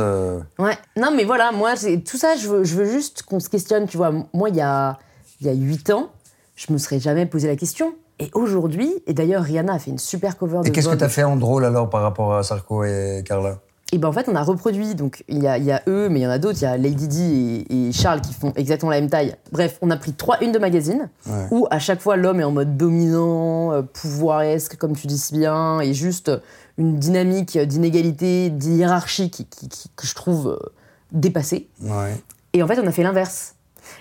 Ouais. 0.57 0.77
Non, 0.97 1.11
mais 1.15 1.25
voilà, 1.25 1.51
moi, 1.51 1.75
tout 1.75 2.17
ça, 2.17 2.35
je 2.37 2.47
veux, 2.47 2.63
je 2.63 2.75
veux 2.75 2.85
juste 2.89 3.23
qu'on 3.23 3.39
se 3.41 3.49
questionne. 3.49 3.87
Tu 3.87 3.97
vois, 3.97 4.11
moi, 4.33 4.49
il 4.49 4.55
y 4.55 4.61
a, 4.61 4.99
il 5.41 5.47
y 5.47 5.49
a 5.49 5.53
8 5.53 5.89
ans, 5.91 6.09
je 6.55 6.71
me 6.73 6.77
serais 6.77 6.99
jamais 6.99 7.25
posé 7.25 7.47
la 7.47 7.55
question. 7.57 7.93
Et 8.19 8.29
aujourd'hui, 8.33 8.93
et 9.07 9.13
d'ailleurs, 9.13 9.43
Rihanna 9.43 9.73
a 9.73 9.79
fait 9.79 9.91
une 9.91 9.97
super 9.97 10.37
cover 10.37 10.59
de 10.63 10.67
Et 10.67 10.71
qu'est-ce 10.71 10.87
que 10.87 10.95
tu 10.95 11.03
as 11.03 11.09
fait 11.09 11.23
en 11.23 11.35
drôle 11.35 11.65
alors 11.65 11.89
par 11.89 12.01
rapport 12.01 12.35
à 12.35 12.43
Sarko 12.43 12.85
et 12.85 13.23
Carla? 13.25 13.59
Et 13.91 13.97
ben 13.99 14.07
en 14.09 14.11
fait, 14.11 14.27
on 14.27 14.35
a 14.35 14.41
reproduit. 14.43 14.95
Donc 14.95 15.23
il 15.27 15.41
y 15.43 15.47
a, 15.47 15.57
il 15.57 15.63
y 15.63 15.71
a 15.71 15.81
eux, 15.87 16.09
mais 16.09 16.19
il 16.19 16.23
y 16.23 16.27
en 16.27 16.31
a 16.31 16.39
d'autres. 16.39 16.57
Il 16.59 16.63
y 16.63 16.67
a 16.67 16.75
Lady 16.75 17.07
Di 17.07 17.65
et, 17.69 17.87
et 17.89 17.91
Charles 17.91 18.21
qui 18.21 18.33
font 18.33 18.51
exactement 18.55 18.91
la 18.91 18.99
même 18.99 19.09
taille. 19.09 19.35
Bref, 19.51 19.77
on 19.81 19.91
a 19.91 19.97
pris 19.97 20.13
trois 20.13 20.41
une 20.43 20.51
de 20.51 20.59
magazine 20.59 21.09
Ouais. 21.27 21.47
où 21.51 21.67
à 21.69 21.79
chaque 21.79 22.01
fois 22.01 22.15
l'homme 22.17 22.39
est 22.39 22.43
en 22.43 22.51
mode 22.51 22.77
dominant, 22.77 23.71
euh, 23.73 23.81
pouvoiresque, 23.83 24.75
comme 24.77 24.95
tu 24.95 25.07
dis 25.07 25.17
si 25.17 25.37
bien, 25.37 25.79
et 25.81 25.93
juste 25.93 26.31
une 26.77 26.97
dynamique 26.97 27.57
d'inégalité, 27.57 28.49
d'hierarchie 28.49 29.29
qui, 29.29 29.45
qui- 29.45 29.69
qui- 29.69 29.89
que 29.95 30.05
je 30.07 30.15
trouve 30.15 30.57
euh, 30.61 30.69
dépassée. 31.11 31.69
Ouais. 31.81 32.15
Et 32.53 32.63
en 32.63 32.67
fait, 32.67 32.79
on 32.79 32.87
a 32.87 32.91
fait 32.91 33.03
l'inverse. 33.03 33.55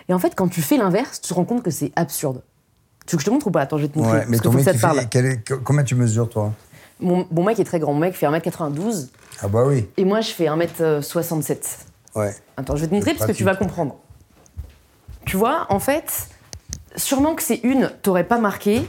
Et 0.09 0.15
en 0.15 0.19
fait, 0.19 0.35
quand 0.35 0.49
tu 0.49 0.63
fais 0.63 0.77
l'inverse, 0.79 1.21
tu 1.21 1.29
te 1.29 1.35
rends 1.35 1.45
compte 1.45 1.63
que 1.63 1.71
c'est 1.71 1.93
absurde. 1.95 2.43
Tu 3.07 3.13
veux 3.15 3.19
que 3.19 3.23
je 3.23 3.27
te 3.27 3.31
montre 3.31 3.47
ou 3.49 3.51
pas? 3.51 3.61
Attends, 3.61 3.77
je 3.77 3.83
vais 3.83 3.89
te 3.89 3.99
montrer. 3.99 4.13
Ouais, 4.13 4.25
mais 4.29 4.39
parce 4.39 4.43
ton 4.43 4.49
que 4.51 4.53
faut 4.53 4.65
mec, 4.65 4.65
que 4.65 4.71
ça 4.71 4.73
te 4.73 4.79
fait- 4.95 4.97
parle. 4.97 5.09
quel 5.11 5.27
est- 5.27 5.63
combien 5.63 5.85
tu 5.85 5.95
mesures 5.95 6.29
toi? 6.31 6.53
Mon, 7.01 7.27
mon 7.31 7.45
mec 7.45 7.59
est 7.61 7.65
très 7.65 7.79
grand. 7.79 7.93
Mon 7.93 7.99
mec 8.01 8.15
fait 8.15 8.27
1m92 8.27 9.11
Ah 9.45 9.49
bah 9.49 9.65
oui. 9.67 9.87
et 9.99 10.05
moi, 10.07 10.23
je 10.23 10.31
fais 10.31 10.47
1m67. 10.47 11.59
Ouais. 12.15 12.35
Attends, 12.57 12.77
je 12.77 12.81
vais 12.83 12.89
te 12.89 12.95
montrer 12.95 13.13
parce 13.13 13.31
que 13.31 13.37
tu 13.37 13.45
vas 13.45 13.55
comprendre. 13.55 13.97
Tu 15.27 15.37
vois, 15.37 15.67
en 15.69 15.81
fait, 15.81 16.29
sûrement 16.97 17.35
que 17.35 17.43
c'est 17.43 17.61
une, 17.63 17.91
t'aurais 18.03 18.25
pas 18.25 18.39
marqué 18.39 18.89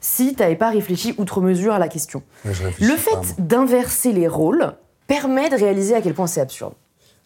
si 0.00 0.34
t'avais 0.34 0.56
pas 0.56 0.70
réfléchi 0.70 1.14
outre 1.16 1.40
mesure 1.40 1.72
à 1.72 1.78
la 1.78 1.88
question. 1.88 2.22
Mais 2.44 2.52
je 2.52 2.64
réfléchis 2.64 2.90
Le 2.90 2.96
fait 2.98 3.34
d'inverser 3.38 4.12
les 4.12 4.28
rôles 4.28 4.74
permet 5.06 5.48
de 5.48 5.56
réaliser 5.56 5.94
à 5.94 6.02
quel 6.02 6.12
point 6.12 6.26
c'est 6.26 6.40
absurde. 6.42 6.74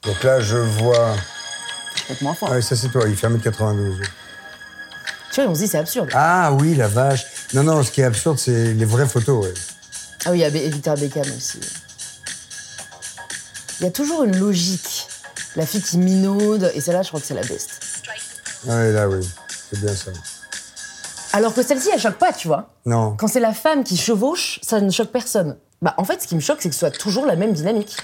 Donc 0.02 0.22
là, 0.22 0.40
je 0.40 0.56
vois. 0.56 1.14
Peut-être 2.06 2.22
moins 2.22 2.34
fort. 2.34 2.50
Ah 2.52 2.56
oui, 2.56 2.62
ça 2.62 2.76
c'est 2.76 2.88
toi, 2.90 3.02
il 3.08 3.16
fait 3.16 3.26
1m92. 3.28 4.00
Tu 5.32 5.40
vois, 5.40 5.50
on 5.50 5.54
se 5.54 5.60
dit 5.60 5.66
c'est 5.68 5.78
absurde. 5.78 6.10
Ah 6.14 6.52
oui, 6.52 6.74
la 6.76 6.86
vache. 6.86 7.24
Non, 7.52 7.64
non, 7.64 7.82
ce 7.82 7.90
qui 7.90 8.00
est 8.00 8.04
absurde, 8.04 8.38
c'est 8.38 8.74
les 8.74 8.84
vraies 8.84 9.06
photos. 9.06 9.44
ouais. 9.44 9.54
Ah 10.24 10.30
oui, 10.30 10.38
il 10.38 10.40
y 10.42 10.44
a 10.44 10.50
Victor 10.50 10.96
Beckham 10.96 11.26
aussi. 11.36 11.58
Il 13.80 13.84
y 13.84 13.86
a 13.86 13.90
toujours 13.90 14.24
une 14.24 14.36
logique. 14.36 15.08
La 15.56 15.66
fille 15.66 15.82
qui 15.82 15.98
minaude, 15.98 16.70
et 16.74 16.80
celle-là, 16.80 17.02
je 17.02 17.08
crois 17.08 17.20
que 17.20 17.26
c'est 17.26 17.34
la 17.34 17.42
best. 17.42 17.80
Ah 18.68 18.82
oui, 18.82 18.92
là, 18.92 19.08
oui. 19.08 19.26
C'est 19.70 19.80
bien 19.80 19.94
ça. 19.94 20.10
Alors 21.32 21.54
que 21.54 21.62
celle-ci, 21.62 21.88
elle 21.92 22.00
choque 22.00 22.18
pas, 22.18 22.32
tu 22.32 22.46
vois. 22.48 22.74
Non. 22.84 23.16
Quand 23.16 23.26
c'est 23.26 23.40
la 23.40 23.54
femme 23.54 23.82
qui 23.82 23.96
chevauche, 23.96 24.60
ça 24.62 24.80
ne 24.80 24.90
choque 24.90 25.10
personne. 25.10 25.56
Bah, 25.80 25.94
en 25.96 26.04
fait, 26.04 26.20
ce 26.22 26.28
qui 26.28 26.34
me 26.34 26.40
choque, 26.40 26.58
c'est 26.60 26.68
que 26.68 26.74
ce 26.74 26.80
soit 26.80 26.90
toujours 26.90 27.24
la 27.24 27.36
même 27.36 27.52
dynamique. 27.52 27.96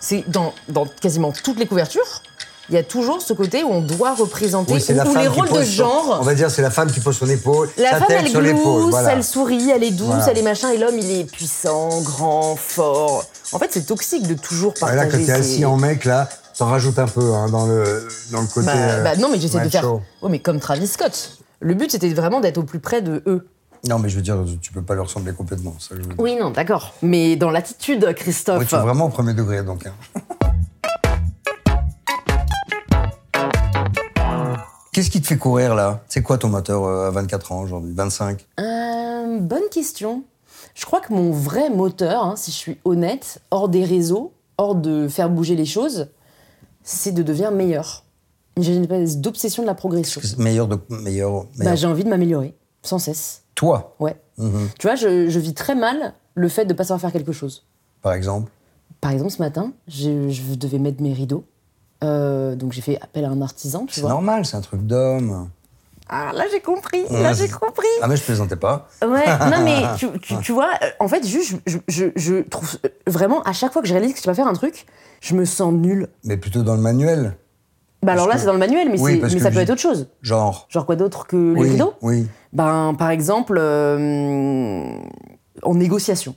C'est 0.00 0.24
dans, 0.28 0.52
dans 0.68 0.86
quasiment 0.86 1.30
toutes 1.30 1.58
les 1.58 1.66
couvertures, 1.66 2.22
il 2.70 2.74
y 2.74 2.78
a 2.78 2.82
toujours 2.82 3.20
ce 3.20 3.32
côté 3.32 3.62
où 3.64 3.68
on 3.70 3.80
doit 3.80 4.14
représenter, 4.14 4.72
Oui, 4.74 4.84
où, 4.88 5.16
les 5.18 5.26
rôles 5.28 5.48
de 5.48 5.54
son- 5.56 5.62
genre. 5.64 6.18
On 6.20 6.24
va 6.24 6.34
dire, 6.34 6.50
c'est 6.50 6.62
la 6.62 6.70
femme 6.70 6.90
qui 6.90 7.00
pose 7.00 7.16
son 7.16 7.28
épaule, 7.28 7.68
La 7.76 7.90
femme, 7.98 8.04
elle 8.10 8.28
sur 8.28 8.40
glousse, 8.40 8.90
Voilà. 8.90 9.12
elle 9.12 9.24
sourit, 9.24 9.70
elle 9.70 9.82
est 9.84 9.90
douce, 9.90 10.06
Voilà. 10.06 10.26
elle 10.30 10.38
est 10.38 10.42
machin, 10.42 10.70
et 10.70 10.78
l'homme, 10.78 10.98
il 10.98 11.10
est 11.10 11.24
puissant, 11.24 12.00
grand, 12.02 12.56
fort. 12.56 13.24
En 13.52 13.58
fait, 13.58 13.68
c'est 13.70 13.86
toxique 13.86 14.26
de 14.28 14.34
toujours 14.34 14.74
partager. 14.74 14.96
là, 14.96 15.06
quand 15.06 15.18
t'es 15.18 15.24
ses- 15.24 15.30
assis 15.32 15.64
en 15.64 15.76
mec, 15.76 16.04
là, 16.04 16.28
t'en 16.56 16.66
rajoutes 16.66 16.98
un 16.98 17.08
peu 17.08 17.32
hein, 17.34 17.48
dans, 17.50 17.66
le, 17.66 18.08
dans 18.30 18.40
le 18.40 18.46
côté. 18.46 18.66
Bah, 18.66 18.72
euh, 18.76 19.02
bah 19.04 19.16
non, 19.16 19.28
mais 19.30 19.40
j'essaie 19.40 19.60
de 19.60 19.68
faire. 19.68 19.92
Ouais, 19.92 20.00
mais 20.30 20.38
comme 20.38 20.60
Travis 20.60 20.86
Scott. 20.86 21.38
Le 21.60 21.74
but, 21.74 21.90
c'était 21.90 22.08
vraiment 22.14 22.40
d'être 22.40 22.58
au 22.58 22.62
plus 22.62 22.78
près 22.78 23.02
de 23.02 23.22
eux. 23.26 23.46
Non, 23.88 23.98
mais 23.98 24.08
je 24.10 24.16
veux 24.16 24.22
dire, 24.22 24.36
tu 24.60 24.72
peux 24.72 24.82
pas 24.82 24.94
leur 24.94 25.06
ressembler 25.06 25.32
complètement. 25.32 25.74
Ça, 25.78 25.88
je 25.90 25.96
veux 25.96 26.02
dire. 26.06 26.14
Oui, 26.18 26.36
non, 26.36 26.50
d'accord. 26.50 26.92
Mais 27.02 27.36
dans 27.36 27.50
l'attitude, 27.50 28.12
Christophe. 28.14 28.58
Ouais, 28.60 28.66
tu 28.66 28.74
es 28.74 28.78
vraiment 28.78 29.06
au 29.06 29.08
premier 29.08 29.32
degré, 29.34 29.62
donc. 29.62 29.86
hein. 29.86 29.92
Qu'est-ce 35.00 35.10
qui 35.10 35.22
te 35.22 35.26
fait 35.28 35.38
courir, 35.38 35.74
là? 35.74 36.02
C'est 36.10 36.20
quoi 36.22 36.36
ton 36.36 36.50
moteur 36.50 36.84
euh, 36.84 37.06
à 37.08 37.10
24 37.10 37.52
ans 37.52 37.62
aujourd'hui? 37.62 37.94
25 37.94 38.46
Euh, 38.60 39.38
bonne 39.40 39.62
question. 39.70 40.24
Je 40.74 40.84
crois 40.84 41.00
que 41.00 41.10
mon 41.14 41.30
vrai 41.30 41.70
moteur, 41.70 42.22
hein, 42.22 42.34
si 42.36 42.50
je 42.50 42.56
suis 42.58 42.76
honnête, 42.84 43.40
hors 43.50 43.70
des 43.70 43.82
réseaux, 43.82 44.34
hors 44.58 44.74
de 44.74 45.08
faire 45.08 45.30
bouger 45.30 45.56
les 45.56 45.64
choses, 45.64 46.08
c'est 46.82 47.12
de 47.12 47.22
devenir 47.22 47.50
meilleur. 47.50 48.04
J'ai 48.58 48.76
une 48.76 48.82
espèce 48.82 49.16
d'obsession 49.16 49.62
de 49.62 49.68
la 49.68 49.74
progression. 49.74 50.20
Meilleur 50.36 50.68
de. 50.68 50.78
Meilleur. 50.90 51.44
Bah, 51.44 51.48
meilleur. 51.56 51.76
j'ai 51.76 51.86
envie 51.86 52.04
de 52.04 52.10
m'améliorer, 52.10 52.54
sans 52.82 52.98
cesse. 52.98 53.44
Toi, 53.54 53.96
Ouais. 54.00 54.20
Mhm. 54.36 54.68
Tu 54.78 54.86
vois, 54.86 54.96
je, 54.96 55.30
je 55.30 55.38
vis 55.38 55.54
très 55.54 55.74
mal 55.76 56.12
le 56.34 56.48
fait 56.50 56.66
de 56.66 56.74
pas 56.74 56.84
savoir 56.84 57.00
faire 57.00 57.12
quelque 57.12 57.32
chose. 57.32 57.64
par 58.02 58.12
exemple? 58.12 58.52
Par 59.00 59.12
exemple, 59.12 59.30
ce 59.30 59.38
matin, 59.40 59.72
je, 59.88 60.28
je 60.28 60.54
devais 60.56 60.78
mettre 60.78 61.00
mes 61.00 61.14
rideaux. 61.14 61.46
Euh, 62.02 62.54
donc 62.54 62.72
j'ai 62.72 62.80
fait 62.80 62.98
appel 63.02 63.24
à 63.24 63.28
un 63.28 63.42
artisan, 63.42 63.84
tu 63.86 63.94
C'est 63.94 64.00
vois. 64.00 64.10
normal, 64.10 64.46
c'est 64.46 64.56
un 64.56 64.60
truc 64.62 64.82
d'homme. 64.86 65.48
Ah, 66.08 66.32
là 66.34 66.44
j'ai 66.50 66.60
compris, 66.60 67.02
Ouais, 67.10 67.22
là 67.22 67.32
j'ai 67.34 67.46
c'est- 67.46 67.52
compris. 67.52 67.86
Ah, 68.02 68.08
mais 68.08 68.16
je 68.16 68.22
plaisantais 68.24 68.56
pas. 68.56 68.88
Ouais, 69.02 69.06
non 69.50 69.62
mais 69.64 69.82
tu, 69.96 70.08
tu- 70.20 70.38
tu 70.42 70.52
vois, 70.52 70.70
euh, 70.82 70.86
en 70.98 71.06
fait, 71.08 71.24
juste, 71.26 71.56
je, 71.66 71.78
je, 71.88 72.06
je 72.16 72.36
trouve 72.42 72.78
euh, 72.84 72.88
vraiment, 73.06 73.42
à 73.42 73.52
chaque 73.52 73.72
fois 73.72 73.80
que 73.82 73.86
je 73.88 73.92
réalise 73.92 74.14
que 74.14 74.18
je 74.18 74.24
dois 74.24 74.34
faire 74.34 74.48
un 74.48 74.54
truc, 74.54 74.86
je 75.20 75.34
me 75.34 75.44
sens 75.44 75.72
nulle. 75.72 76.08
Mais 76.24 76.36
plutôt 76.36 76.62
dans 76.62 76.74
le 76.74 76.80
manuel. 76.82 77.36
Bah 78.02 78.12
alors 78.12 78.26
là, 78.26 78.34
que- 78.34 78.40
c'est 78.40 78.46
dans 78.46 78.54
le 78.54 78.58
manuel, 78.58 78.88
mais, 78.90 78.98
Oui, 78.98 79.20
c'est- 79.28 79.38
ça 79.38 79.50
peut 79.50 79.56
j'ai- 79.56 79.60
être 79.60 79.70
autre 79.70 79.80
chose. 79.80 80.08
Genre. 80.22 80.66
Genre 80.70 80.86
quoi 80.86 80.96
d'autre 80.96 81.26
que 81.26 81.36
les 81.54 81.60
oui, 81.60 81.70
rideaux 81.72 81.92
Oui. 82.00 82.26
Ben, 82.54 82.94
par 82.98 83.10
exemple, 83.10 83.56
euh, 83.60 84.90
en 85.62 85.74
négociation. 85.74 86.34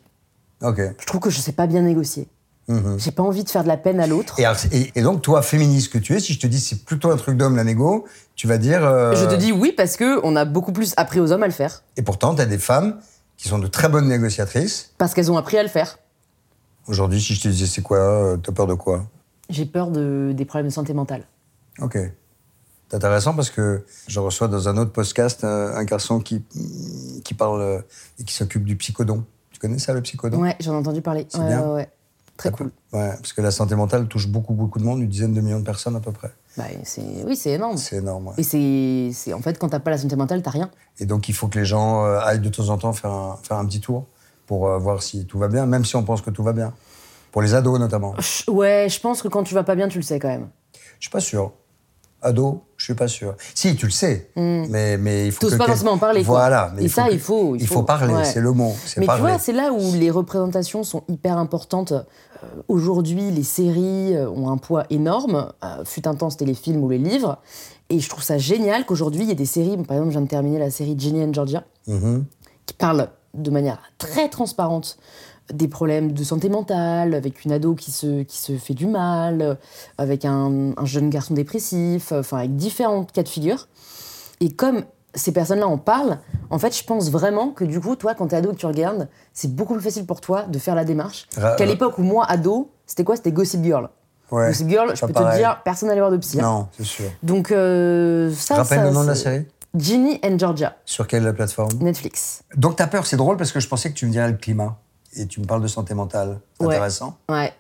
Ok. 0.62 0.82
Je 1.00 1.06
trouve 1.06 1.22
que 1.22 1.30
je 1.30 1.40
sais 1.40 1.52
pas 1.54 1.66
bien 1.68 1.82
négocier. 1.82 2.28
Mhm. 2.68 2.98
J'ai 2.98 3.12
pas 3.12 3.24
envie 3.24 3.44
de 3.44 3.50
faire 3.50 3.64
de 3.64 3.68
la 3.68 3.76
peine 3.78 4.00
à 4.00 4.08
l'autre. 4.08 4.38
Et, 4.72 5.02
donc, 5.02 5.22
toi, 5.22 5.42
féministe 5.42 5.92
que 5.92 5.98
tu 5.98 6.14
es, 6.16 6.20
si 6.20 6.34
je 6.34 6.40
te 6.40 6.48
dis 6.48 6.60
c'est 6.62 6.86
plutôt 6.86 7.12
un 7.12 7.18
truc 7.18 7.36
d'homme 7.38 7.56
la 7.58 7.64
négo, 7.66 8.06
tu 8.36 8.48
vas 8.48 8.58
dire. 8.58 8.86
euh, 8.86 9.14
Je 9.16 9.26
te 9.26 9.36
dis 9.36 9.52
oui 9.52 9.74
parce 9.76 9.98
que 9.98 10.20
on 10.26 10.36
a 10.36 10.46
beaucoup 10.46 10.72
plus 10.72 10.94
appris 10.96 11.20
aux 11.20 11.32
hommes 11.32 11.44
à 11.44 11.48
le 11.48 11.52
faire. 11.54 11.84
Et 11.98 12.02
pourtant, 12.02 12.34
tu 12.36 12.42
as 12.42 12.46
des 12.46 12.58
femmes 12.58 13.00
qui 13.38 13.50
sont 13.50 13.60
de 13.60 13.68
très 13.68 13.90
bonnes 13.90 14.08
négociatrices. 14.08 14.92
Parce 14.98 15.14
qu'elles 15.14 15.32
ont 15.32 15.38
appris 15.38 15.58
à 15.58 15.64
le 15.64 15.70
faire. 15.70 15.98
Aujourd'hui, 16.88 17.22
si 17.22 17.34
je 17.36 17.42
te 17.42 17.48
disais 17.50 17.66
c'est 17.66 17.82
quoi, 17.82 17.98
euh, 18.00 18.38
t'as 18.38 18.52
peur 18.54 18.68
de 18.68 18.74
quoi? 18.76 19.06
J'ai 19.50 19.66
peur 19.66 19.92
de, 19.92 20.32
des 20.34 20.46
problèmes 20.46 20.68
de 20.68 20.74
santé 20.74 20.94
mentale. 20.94 21.24
Ok. 21.82 21.98
C'est 22.90 22.96
intéressant 22.98 23.34
parce 23.34 23.50
que 23.50 23.84
je 24.08 24.20
reçois 24.20 24.48
dans 24.48 24.70
un 24.70 24.78
autre 24.78 24.92
podcast 24.92 25.44
euh, 25.44 25.76
un 25.76 25.84
garçon 25.84 26.20
qui, 26.20 26.44
qui 27.24 27.34
parle 27.34 27.84
et 28.20 28.24
qui 28.24 28.34
s'occupe 28.34 28.64
du 28.64 28.76
psychodon. 28.78 29.26
Tu 29.52 29.60
connais 29.60 29.80
ça, 29.80 29.94
le 29.94 30.02
psychodon? 30.02 30.38
Ouais, 30.42 30.56
j'en 30.60 30.74
ai 30.74 30.78
entendu 30.78 31.02
parler. 31.02 31.28
Ouais, 31.34 31.48
bien. 31.48 31.62
ouais, 31.62 31.74
ouais. 31.74 31.90
Très 32.38 32.52
cool. 32.52 32.72
Ouais, 32.92 33.10
parce 33.10 33.32
que 33.34 33.42
la 33.42 33.52
santé 33.52 33.76
mentale 33.76 34.08
touche 34.08 34.28
beaucoup, 34.28 34.54
beaucoup 34.54 34.80
de 34.80 34.84
monde, 34.84 35.00
une 35.02 35.08
dizaine 35.08 35.34
de 35.34 35.42
millions 35.42 35.60
de 35.60 35.66
personnes 35.66 35.96
à 35.96 36.00
peu 36.00 36.12
près. 36.12 36.32
Bah, 36.58 36.64
oui, 37.26 37.36
c'est 37.36 37.52
énorme. 37.52 37.78
C'est 37.78 37.98
énorme. 37.98 38.28
ouais. 38.28 38.34
Et 38.38 39.12
c'est, 39.14 39.34
en 39.34 39.40
fait 39.42 39.58
quand 39.60 39.70
t'as 39.70 39.80
pas 39.80 39.92
la 39.92 39.98
santé 39.98 40.16
mentale, 40.16 40.42
t'as 40.42 40.52
rien. 40.52 40.70
Et 41.00 41.06
donc, 41.06 41.30
il 41.30 41.36
faut 41.36 41.48
que 41.48 41.60
les 41.60 41.66
gens 41.66 42.06
euh, 42.06 42.20
aillent 42.20 42.40
de 42.40 42.50
temps 42.50 42.70
en 42.70 42.78
temps 42.78 42.94
faire 42.94 43.12
un, 43.12 43.38
faire 43.44 43.58
un 43.58 43.66
petit 43.66 43.82
tour 43.82 44.08
pour 44.48 44.68
euh, 44.68 44.78
voir 44.78 45.02
si 45.04 45.26
tout 45.26 45.38
va 45.40 45.48
bien, 45.48 45.66
même 45.66 45.86
si 45.86 45.96
on 45.96 46.04
pense 46.04 46.22
que 46.22 46.30
tout 46.32 46.44
va 46.44 46.54
bien. 46.54 46.74
Pour 47.32 47.42
les 47.42 47.54
ados, 47.56 47.80
notamment. 47.80 48.14
Ouais, 48.48 48.88
je 48.90 49.00
pense 49.00 49.22
que 49.22 49.28
quand 49.28 49.44
tu 49.44 49.54
vas 49.56 49.64
pas 49.64 49.76
bien, 49.76 49.88
tu 49.88 49.98
le 49.98 50.04
sais 50.04 50.20
quand 50.20 50.28
même. 50.28 50.50
Je 51.00 51.06
suis 51.06 51.10
pas 51.12 51.20
sûr. 51.20 51.52
Ado, 52.22 52.64
je 52.84 52.88
suis 52.88 52.96
pas 52.96 53.08
sûr. 53.08 53.36
Si, 53.56 53.78
tu 53.78 53.86
le 53.86 53.94
sais, 53.94 54.30
mais, 54.36 54.98
mais 54.98 55.28
il 55.28 55.32
faut. 55.32 55.40
T'oses 55.48 55.58
pas 55.58 55.68
forcément 55.68 55.92
en 55.94 55.98
parler. 55.98 56.22
Voilà. 56.22 56.74
Mais 56.76 56.84
Et 56.84 56.88
ça, 56.90 57.08
que- 57.08 57.14
il 57.14 57.20
faut- 57.20 57.56
il 57.56 57.62
Il 57.62 57.68
faut, 57.68 57.76
faut- 57.76 57.84
parler, 57.84 58.14
ouais. 58.14 58.26
c'est 58.26 58.42
le 58.42 58.52
mot. 58.52 58.74
Mais 58.98 59.06
parler. 59.06 59.22
tu 59.24 59.30
vois, 59.30 59.40
c'est 59.40 59.54
là 59.54 59.72
où 59.72 59.94
les 59.94 60.12
représentations 60.12 60.84
sont 60.84 61.04
hyper 61.08 61.38
importantes. 61.38 61.94
Euh, 61.94 62.04
Aujourd'hui, 62.68 63.32
les 63.32 63.44
séries 63.44 64.14
euh, 64.18 64.30
ont 64.30 64.50
un 64.50 64.58
poids 64.58 64.84
énorme. 64.90 65.54
Euh, 65.64 65.86
fut 65.86 66.06
un 66.10 66.14
temps, 66.16 66.30
c'était 66.30 66.44
les 66.44 66.54
films 66.56 66.84
ou 66.84 66.90
les 66.90 66.98
livres. 66.98 67.38
Et 67.90 68.02
je 68.02 68.10
trouve 68.10 68.22
ça 68.22 68.38
génial 68.38 68.86
qu'aujourd'hui, 68.86 69.22
il 69.22 69.30
y 69.30 69.32
ait 69.32 69.36
des 69.36 69.46
séries. 69.46 69.78
Par 69.78 69.96
exemple, 69.96 70.08
je 70.10 70.18
viens 70.18 70.22
de 70.24 70.28
terminer 70.28 70.60
la 70.60 70.70
série 70.70 70.96
Ginny 71.00 71.24
and 71.24 71.32
Georgia, 71.32 71.64
Mhm. 71.88 72.26
qui 72.66 72.74
parle 72.74 73.08
de 73.34 73.50
manière 73.50 73.80
très 73.98 74.28
transparente 74.28 74.98
des 75.52 75.68
problèmes 75.68 76.12
de 76.14 76.24
santé 76.24 76.50
mentale, 76.50 77.14
avec 77.14 77.44
une 77.46 77.52
ado 77.52 77.76
qui 77.76 77.92
se, 77.92 78.24
qui 78.24 78.38
se 78.38 78.54
fait 78.58 78.74
du 78.74 78.88
mal, 78.88 79.42
euh, 79.42 79.56
avec 79.98 80.26
un, 80.26 80.72
un 80.78 80.86
jeune 80.86 81.10
garçon 81.10 81.34
dépressif, 81.34 82.12
euh, 82.12 82.20
enfin 82.22 82.38
avec 82.40 82.56
différents 82.56 83.04
cas 83.04 83.24
de 83.24 83.28
figure. 83.30 83.68
Et 84.40 84.52
comme 84.52 84.84
ces 85.16 85.32
personnes-là 85.32 85.68
en 85.68 85.78
parlent, 85.78 86.20
en 86.50 86.58
fait, 86.60 86.76
je 86.76 86.84
pense 86.84 87.12
vraiment 87.12 87.50
que 87.50 87.64
du 87.66 87.80
coup, 87.80 87.96
toi, 87.96 88.16
quand 88.16 88.28
t'es 88.28 88.36
ado 88.38 88.52
et 88.52 88.56
que 88.56 88.60
tu 88.60 88.66
regardes, 88.66 89.08
c'est 89.34 89.54
beaucoup 89.54 89.74
plus 89.74 89.84
facile 89.84 90.06
pour 90.06 90.22
toi 90.22 90.44
de 90.44 90.58
faire 90.60 90.76
la 90.76 90.86
démarche 90.86 91.28
qu'à 91.58 91.66
l'époque 91.66 91.98
où 92.00 92.04
moi, 92.04 92.26
ado, 92.28 92.72
c'était 92.88 93.04
quoi? 93.04 93.16
C'était 93.16 93.32
Gossip 93.32 93.64
Girl. 93.64 93.90
Ouais. 94.32 94.48
Gossip 94.48 94.68
Girl, 94.70 94.96
je 94.96 95.06
peux 95.06 95.14
pareil. 95.14 95.34
te 95.34 95.38
dire, 95.38 95.62
personne 95.64 95.90
n'allait 95.90 96.02
voir 96.02 96.12
de 96.12 96.18
psy. 96.18 96.40
hein. 96.40 96.44
Non, 96.44 96.68
c'est 96.76 96.84
sûr. 96.86 97.06
Donc, 97.22 97.52
euh, 97.52 98.32
ça. 98.34 98.56
Rappelle 98.56 98.80
ça, 98.80 98.84
le 98.86 98.92
nom 98.92 99.04
de 99.04 99.08
la 99.10 99.16
série 99.16 99.46
Ginny 99.76 100.20
and 100.24 100.38
Georgia, 100.40 100.78
Sur 100.86 101.06
quelle 101.08 101.32
plateforme? 101.34 101.70
Netflix. 101.80 102.44
Donc, 102.56 102.76
t'as 102.76 102.88
peur, 102.88 103.06
c'est 103.06 103.18
drôle 103.18 103.38
parce 103.38 103.52
que 103.52 103.60
je 103.60 103.68
pensais 103.68 103.90
que 103.90 103.96
tu 103.96 104.06
me 104.08 104.12
dirais 104.12 104.30
le 104.32 104.38
climat 104.38 104.78
et 105.16 105.28
tu 105.28 105.40
me 105.42 105.46
parles 105.46 105.62
de 105.62 105.68
santé 105.68 105.94
mentale. 105.94 106.40
Ouais. 106.60 106.68
intéressant. 106.76 107.18
Ouais. 107.30 107.52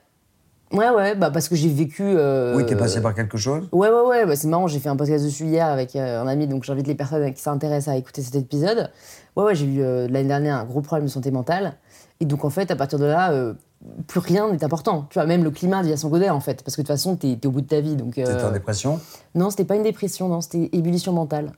Ouais, 0.71 0.89
ouais, 0.89 1.13
bah 1.13 1.29
parce 1.29 1.49
que 1.49 1.55
j'ai 1.55 1.69
vécu. 1.69 2.01
euh, 2.03 2.55
Oui, 2.57 2.65
t'es 2.65 2.75
passé 2.75 2.99
par 2.99 3.13
quelque 3.13 3.37
chose 3.37 3.67
Ouais, 3.71 3.89
ouais, 3.89 4.01
ouais, 4.07 4.25
bah, 4.25 4.35
c'est 4.35 4.47
marrant, 4.47 4.65
j'ai 4.65 4.79
fait 4.79 4.89
un 4.89 4.95
podcast 4.95 5.23
dessus 5.23 5.45
hier 5.45 5.67
avec 5.67 5.95
euh, 5.95 6.19
un 6.21 6.25
ami, 6.27 6.47
donc 6.47 6.63
j'invite 6.63 6.87
les 6.87 6.95
personnes 6.95 7.31
qui 7.31 7.39
s'intéressent 7.41 7.93
à 7.93 7.97
écouter 7.97 8.23
cet 8.23 8.33
épisode. 8.35 8.89
Ouais, 9.35 9.43
ouais, 9.43 9.53
j'ai 9.55 9.67
eu 9.67 9.81
euh, 9.83 10.07
l'année 10.07 10.27
dernière 10.29 10.57
un 10.57 10.65
gros 10.65 10.81
problème 10.81 11.05
de 11.05 11.11
santé 11.11 11.29
mentale. 11.29 11.75
Et 12.19 12.25
donc, 12.25 12.43
en 12.43 12.49
fait, 12.49 12.71
à 12.71 12.75
partir 12.75 12.97
de 12.97 13.05
là, 13.05 13.33
euh, 13.33 13.53
plus 14.07 14.19
rien 14.19 14.51
n'est 14.51 14.63
important. 14.63 15.05
Tu 15.11 15.19
vois, 15.19 15.27
même 15.27 15.43
le 15.43 15.51
climat 15.51 15.83
devient 15.83 15.97
son 15.97 16.09
godet, 16.09 16.31
en 16.31 16.39
fait, 16.39 16.63
parce 16.63 16.75
que 16.75 16.81
de 16.81 16.87
toute 16.87 16.95
façon, 16.95 17.17
t'es 17.17 17.33
es 17.33 17.45
au 17.45 17.51
bout 17.51 17.61
de 17.61 17.67
ta 17.67 17.79
vie. 17.79 17.95
Donc, 17.95 18.15
T'étais 18.15 18.43
en 18.43 18.49
dépression? 18.51 18.99
Non, 19.35 19.51
c'était 19.51 19.65
pas 19.65 19.75
une 19.75 19.83
dépression, 19.83 20.27
non, 20.27 20.41
c'était 20.41 20.69
ébullition 20.71 21.13
mentale. 21.13 21.51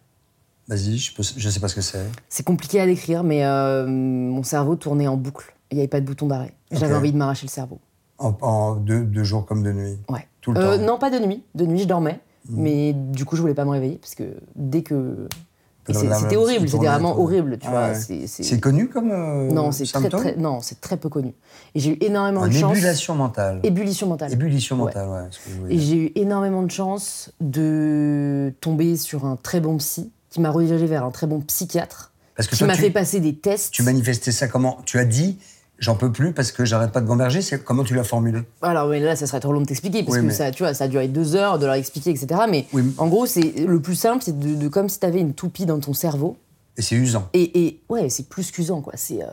Vas-y, 0.67 0.97
je, 0.97 1.15
peux- 1.15 1.23
je 1.23 1.49
sais 1.49 1.60
pas 1.62 1.69
ce 1.69 1.75
que 1.75 1.81
c'est. 1.81 2.03
C'est 2.27 2.43
compliqué 2.43 2.81
à 2.81 2.86
décrire, 2.86 3.23
mais 3.23 3.45
mon 3.88 4.43
cerveau 4.43 4.75
tournait 4.75 5.08
en 5.08 5.15
boucle. 5.15 5.54
Il 5.71 5.75
n'y 5.75 5.82
avait 5.82 5.88
pas 5.88 5.99
de 6.01 6.06
bouton 6.06 6.28
d'arrêt. 6.28 6.54
J'avais 6.71 6.95
envie 6.95 7.12
de 7.12 7.17
m'arracher 7.17 7.45
le 7.47 7.51
cerveau. 7.51 7.80
En, 8.17 8.34
en 8.41 8.75
deux, 8.75 9.01
deux 9.01 9.23
jours 9.23 9.45
comme 9.45 9.63
de 9.63 9.71
nuit. 9.71 9.97
Ouais. 10.10 10.28
Tout 10.41 10.51
le 10.54 10.60
Euh, 10.62 10.78
temps. 10.78 10.84
Non, 10.86 10.97
pas 10.97 11.10
de 11.10 11.19
nuit. 11.25 11.43
De 11.56 11.65
nuit, 11.65 11.80
je 11.80 11.86
dormais. 11.88 12.19
Mais 12.49 12.93
du 12.93 13.25
coup, 13.25 13.36
je 13.36 13.41
voulais 13.41 13.56
pas 13.56 13.65
me 13.65 13.71
réveiller 13.71 13.97
parce 13.97 14.15
que 14.15 14.23
dès 14.56 14.84
que. 14.84 15.28
C'était 15.88 16.36
horrible, 16.36 16.67
c'était 16.67 16.88
vraiment 16.88 17.19
horrible, 17.19 17.60
tu 17.60 17.67
Ah 17.67 17.71
vois. 17.71 17.88
ouais. 17.89 18.28
c'est- 18.28 18.60
connu 18.60 18.88
comme 18.89 19.12
euh, 19.12 19.51
Non, 19.51 19.71
c'est 19.71 19.86
très, 20.10 20.36
non, 20.36 20.60
c'est 20.60 20.82
très 20.82 20.97
peu 20.97 21.10
connu. 21.10 21.36
Et 21.75 21.80
j'ai 21.80 21.91
eu 21.91 21.97
énormément 22.01 22.41
En 22.41 22.47
de 22.47 22.51
chance. 22.54 22.75
ébullition 22.75 23.13
mentale. 23.13 23.60
Ébullition 23.62 24.08
mentale. 24.08 24.34
Ébullition 24.34 24.75
mentale, 24.78 25.08
ouais. 25.10 25.28
ce 25.30 25.38
que 25.38 25.49
je 25.51 25.60
voulais 25.60 25.75
Et 25.75 25.78
j'ai 25.80 25.95
eu 26.08 26.12
énormément 26.15 26.63
de 26.63 26.71
chance 26.71 27.32
de 27.39 28.51
tomber 28.62 28.97
sur 28.97 29.25
un 29.25 29.36
très 29.36 29.60
bon 29.60 29.78
psy 29.78 30.12
qui 30.32 30.41
m'a 30.41 30.49
redirigé 30.49 30.88
vers 30.88 31.06
un 31.06 31.12
très 31.12 31.28
bon 31.28 31.39
psychiatre 31.41 32.12
Parce 32.36 32.47
que 32.47 32.56
qui 32.56 32.63
m'a 32.63 32.73
fait 32.73 32.89
passer 32.89 33.19
des 33.19 33.36
tests. 33.36 33.71
tu 33.71 33.84
manifestais 33.84 34.32
ça 34.32 34.47
comment? 34.47 34.80
Tu 34.86 34.97
as 34.97 35.06
dit, 35.06 35.38
j'en 35.79 35.95
peux 35.95 36.11
plus 36.11 36.33
parce 36.33 36.51
que 36.51 36.65
j'arrête 36.65 36.91
pas 36.91 37.01
de 37.01 37.07
gamberger. 37.07 37.41
C'est 37.41 37.63
comment 37.63 37.83
tu 37.83 37.93
l'as 37.95 38.03
formulé? 38.03 38.41
Alors 38.61 38.88
mais 38.89 38.99
là, 38.99 39.15
ça 39.15 39.27
serait 39.27 39.39
trop 39.39 39.53
long 39.53 39.61
de 39.61 39.65
t'expliquer 39.65 40.03
parce 40.03 40.15
Oui, 40.17 40.21
que 40.21 40.27
mais- 40.27 40.33
ça, 40.33 40.51
tu 40.51 40.63
vois, 40.63 40.73
ça 40.73 40.85
a 40.85 40.88
duré 40.88 41.07
deux 41.07 41.35
heures 41.35 41.59
de 41.59 41.65
leur 41.65 41.75
expliquer, 41.75 42.11
etc. 42.11 42.41
Mais 42.49 42.65
Oui. 42.73 42.83
en 42.97 43.07
gros, 43.07 43.25
c'est 43.25 43.65
le 43.65 43.79
plus 43.81 43.95
simple, 43.95 44.23
c'est 44.23 44.38
de, 44.38 44.55
de- 44.55 44.67
comme 44.67 44.89
si 44.89 44.99
tu 44.99 45.05
avais 45.05 45.19
une 45.19 45.33
toupie 45.33 45.65
dans 45.65 45.79
ton 45.79 45.93
cerveau. 45.93 46.38
Et 46.77 46.81
c'est 46.81 46.95
usant. 46.95 47.29
Et, 47.33 47.65
et 47.65 47.79
ouais, 47.89 48.09
c'est 48.09 48.27
plus 48.27 48.51
qu'usant, 48.51 48.81
quoi. 48.81 48.93
C'est 48.97 49.23
euh, 49.23 49.27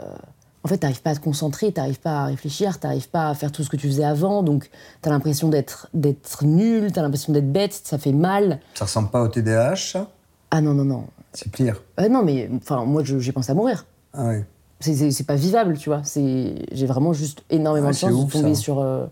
en 0.64 0.68
fait, 0.68 0.78
t'arrives 0.78 1.02
pas 1.02 1.10
à 1.10 1.14
te 1.16 1.20
concentrer, 1.20 1.72
t'arrives 1.72 1.98
pas 1.98 2.20
à 2.20 2.24
réfléchir, 2.26 2.78
t'arrives 2.78 3.08
pas 3.08 3.28
à 3.30 3.34
faire 3.34 3.50
tout 3.50 3.64
ce 3.64 3.68
que 3.68 3.76
tu 3.76 3.88
faisais 3.88 4.04
avant, 4.04 4.44
donc 4.44 4.70
t'as 5.00 5.10
l'impression 5.10 5.48
d'être 5.48 5.88
d'être 5.92 6.44
nul, 6.44 6.92
t'as 6.92 7.02
l'impression 7.02 7.32
d'être 7.32 7.50
bête, 7.52 7.72
ça 7.82 7.98
fait 7.98 8.12
mal. 8.12 8.60
Ça 8.74 8.84
ressemble 8.84 9.10
pas 9.10 9.22
au 9.22 9.26
TDAH, 9.28 9.74
ça 9.74 10.10
Ah 10.52 10.60
non 10.60 10.72
non 10.74 10.84
non, 10.84 11.04
C'est 11.32 11.50
pire. 11.50 11.82
Ah 11.96 12.08
non 12.08 12.22
mais 12.22 12.48
enfin 12.58 12.84
moi 12.84 13.02
j'ai 13.04 13.32
pensé 13.32 13.50
à 13.50 13.54
mourir. 13.54 13.86
Ah 14.14 14.26
oui. 14.28 14.36
C'est- 14.82 15.26
pas 15.26 15.34
vivable, 15.36 15.78
tu 15.78 15.88
vois. 15.88 16.02
J'ai 16.14 16.86
vraiment 16.86 17.12
juste 17.12 17.42
énormément 17.50 17.86
Ouais, 17.86 17.92
de 17.92 17.98
chance 17.98 18.12
ouf, 18.12 18.26
de 18.26 18.32
tomber 18.32 18.54
ça. 18.54 18.60
sur. 18.60 18.80
euh, 18.80 19.06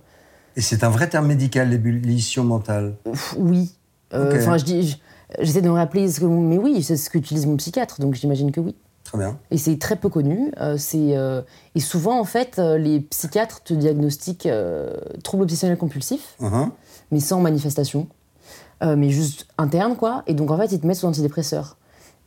Et 0.56 0.60
c'est 0.60 0.82
un 0.84 0.90
vrai 0.90 1.08
terme 1.08 1.26
médical, 1.26 1.70
l'ébullition 1.70 2.44
mentale. 2.44 2.94
Oui. 3.38 3.70
Euh. 4.12 4.36
Enfin, 4.36 4.58
je 4.58 4.64
dis, 4.64 4.82
je- 4.88 4.96
j'essaie 5.44 5.62
de 5.62 5.68
me 5.68 5.74
rappeler, 5.74 6.10
ce 6.10 6.20
que, 6.20 6.24
mais 6.26 6.58
oui, 6.58 6.82
c'est 6.82 6.96
ce 6.96 7.08
qu'utilise 7.08 7.46
mon 7.46 7.56
psychiatre, 7.56 8.00
donc 8.00 8.14
j'imagine 8.14 8.50
que 8.52 8.60
oui. 8.60 8.74
Très 9.04 9.18
bien. 9.18 9.38
Et 9.50 9.58
c'est 9.58 9.78
très 9.78 9.96
peu 9.96 10.08
connu. 10.08 10.52
euh, 10.60 10.76
c'est 10.76 11.16
euh, 11.16 11.42
et 11.74 11.80
souvent, 11.80 12.20
en 12.20 12.24
fait, 12.24 12.58
euh, 12.58 12.78
les 12.78 13.00
psychiatres 13.00 13.62
te 13.62 13.74
diagnostiquent 13.74 14.46
euh, 14.46 14.96
troubles 15.24 15.44
obsessionnels 15.44 15.78
compulsifs, 15.78 16.34
Mhm. 16.40 16.70
mais 17.10 17.20
sans 17.20 17.40
manifestation, 17.40 18.06
euh, 18.82 18.96
mais 18.96 19.10
juste 19.10 19.46
interne, 19.58 19.96
quoi. 19.96 20.22
Et 20.26 20.34
donc, 20.34 20.50
en 20.50 20.58
fait, 20.58 20.72
ils 20.72 20.80
te 20.80 20.86
mettent 20.86 20.98
sous 20.98 21.06
antidépresseurs. 21.06 21.76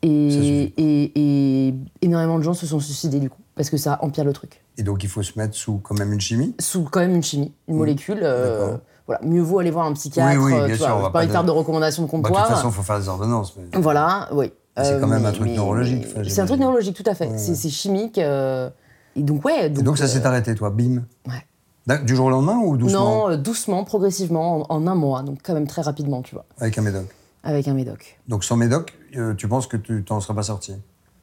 Et, 0.03 0.31
suffit. 0.31 0.73
et, 0.77 1.67
et 1.69 1.73
énormément 2.01 2.37
de 2.37 2.43
gens 2.43 2.53
se 2.53 2.65
sont 2.67 2.79
suicidés, 2.79 3.19
du 3.19 3.29
coup, 3.29 3.41
parce 3.55 3.69
que 3.69 3.77
ça 3.77 3.97
empire 4.01 4.25
le 4.25 4.33
truc. 4.33 4.61
Et 4.77 4.83
donc 4.83 5.03
il 5.03 5.09
faut 5.09 5.23
se 5.23 5.37
mettre 5.39 5.55
sous 5.55 5.77
quand 5.77 5.97
même 5.97 6.11
une 6.13 6.19
chimie? 6.21 6.53
Sous 6.59 6.83
quand 6.83 6.99
même 6.99 7.15
une 7.15 7.23
chimie, 7.23 7.53
une 7.67 7.77
molécule. 7.77 8.19
euh, 8.21 8.73
Mmh. 8.73 8.79
Voilà, 9.05 9.21
mieux 9.25 9.41
vaut 9.41 9.59
aller 9.59 9.69
voir 9.71 9.85
un 9.85 9.91
psychiatre. 9.93 10.37
Oui, 10.39 10.53
oui, 10.53 10.53
euh, 10.53 10.65
bien 10.65 10.75
tu 10.75 10.81
sûr, 10.81 10.87
vois, 10.87 10.97
on 10.97 11.01
va 11.01 11.09
pas 11.09 11.25
de 11.25 11.31
faire 11.31 11.41
de- 11.41 11.47
de 11.47 11.51
recommandations 11.51 12.03
de 12.03 12.07
Bah, 12.07 12.17
de 12.19 12.23
comptoir. 12.23 12.47
toute 12.47 12.55
façon, 12.55 12.69
il 12.69 12.73
faut 12.73 12.83
faire 12.83 12.99
des 12.99 13.09
ordonnances. 13.09 13.53
Mais... 13.57 13.79
Voilà, 13.81 14.29
oui. 14.31 14.51
Mais 14.77 14.83
c'est 14.85 14.99
quand 14.99 15.07
même 15.07 15.25
un 15.25 15.31
truc 15.33 15.47
mais- 15.49 15.55
neurologique, 15.55 16.05
enfin, 16.07 16.21
C'est 16.27 16.39
un 16.41 16.45
truc 16.45 16.59
neurologique, 16.61 16.95
tout 16.95 17.03
à 17.09 17.13
fait. 17.13 17.27
Ouais, 17.27 17.37
C'est 17.37 17.51
ouais. 17.51 17.69
chimique. 17.69 18.17
euh, 18.17 18.69
Et 19.17 19.21
donc, 19.21 19.43
ouais. 19.45 19.65
Et 19.67 19.69
donc 19.69 19.97
ça 19.97 20.05
euh, 20.05 20.07
s'est 20.07 20.25
arrêté, 20.25 20.55
toi, 20.55 20.69
bim 20.69 21.03
ouais. 21.27 22.03
Du 22.05 22.15
jour 22.15 22.27
au 22.27 22.29
lendemain 22.29 22.57
ou 22.63 22.77
doucement? 22.77 22.99
Non, 23.27 23.29
euh, 23.31 23.35
doucement, 23.37 23.83
progressivement, 23.83 24.61
en, 24.71 24.75
en 24.77 24.87
un 24.87 24.95
mois. 24.95 25.21
Donc, 25.21 25.39
quand 25.43 25.53
même 25.53 25.67
très 25.67 25.81
rapidement, 25.81 26.21
tu 26.21 26.33
vois. 26.33 26.45
Avec 26.61 26.77
un 26.77 26.81
médoc. 26.81 27.05
Avec 27.43 27.67
un 27.67 27.73
médoc. 27.73 28.19
Donc 28.27 28.43
sans 28.43 28.55
médoc, 28.55 28.93
euh, 29.17 29.33
tu 29.35 29.47
penses 29.47 29.67
que 29.67 29.77
tu 29.77 30.03
t'en 30.03 30.19
serais 30.21 30.33
pas 30.35 30.43
sorti? 30.43 30.73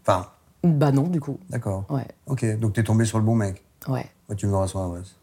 Enfin, 0.07 0.27
Bah 0.63 0.93
non, 0.93 1.05
du 1.05 1.21
coup. 1.21 1.39
d'accord. 1.49 1.85
Ouais, 1.89 2.07
Ok, 2.27 2.45
donc 2.59 2.75
t'es 2.75 2.83
tombé 2.85 3.05
sur 3.05 3.19
le 3.19 3.25
bon 3.25 3.35
mec. 3.35 3.65
ouais. 3.89 4.07
Moi, 4.29 4.37
tu 4.37 4.47
me 4.47 4.53
donneras 4.53 4.69
son 4.69 4.85
adresse. 4.93 5.15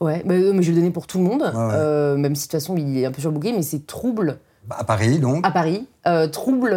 Ouais, 0.00 0.22
mais, 0.24 0.40
euh, 0.40 0.52
mais 0.52 0.62
je 0.62 0.68
vais 0.68 0.74
le 0.74 0.80
donner 0.80 0.92
pour 0.92 1.06
tout 1.06 1.18
le 1.18 1.24
monde. 1.24 1.42
ouais. 1.42 1.50
euh, 1.54 2.16
même 2.16 2.34
si 2.36 2.42
de 2.46 2.52
toute 2.52 2.60
façon, 2.60 2.76
il 2.76 2.96
est 2.98 3.04
un 3.06 3.12
peu 3.12 3.20
sur 3.20 3.30
le 3.30 3.34
bouquet, 3.34 3.52
mais 3.52 3.62
c'est 3.62 3.86
trouble 3.86 4.38
Bah, 4.66 4.76
à 4.78 4.84
Paris, 4.84 5.18
donc. 5.18 5.44
à 5.46 5.50
Paris. 5.50 5.86
euh, 6.06 6.28
trouble, 6.28 6.74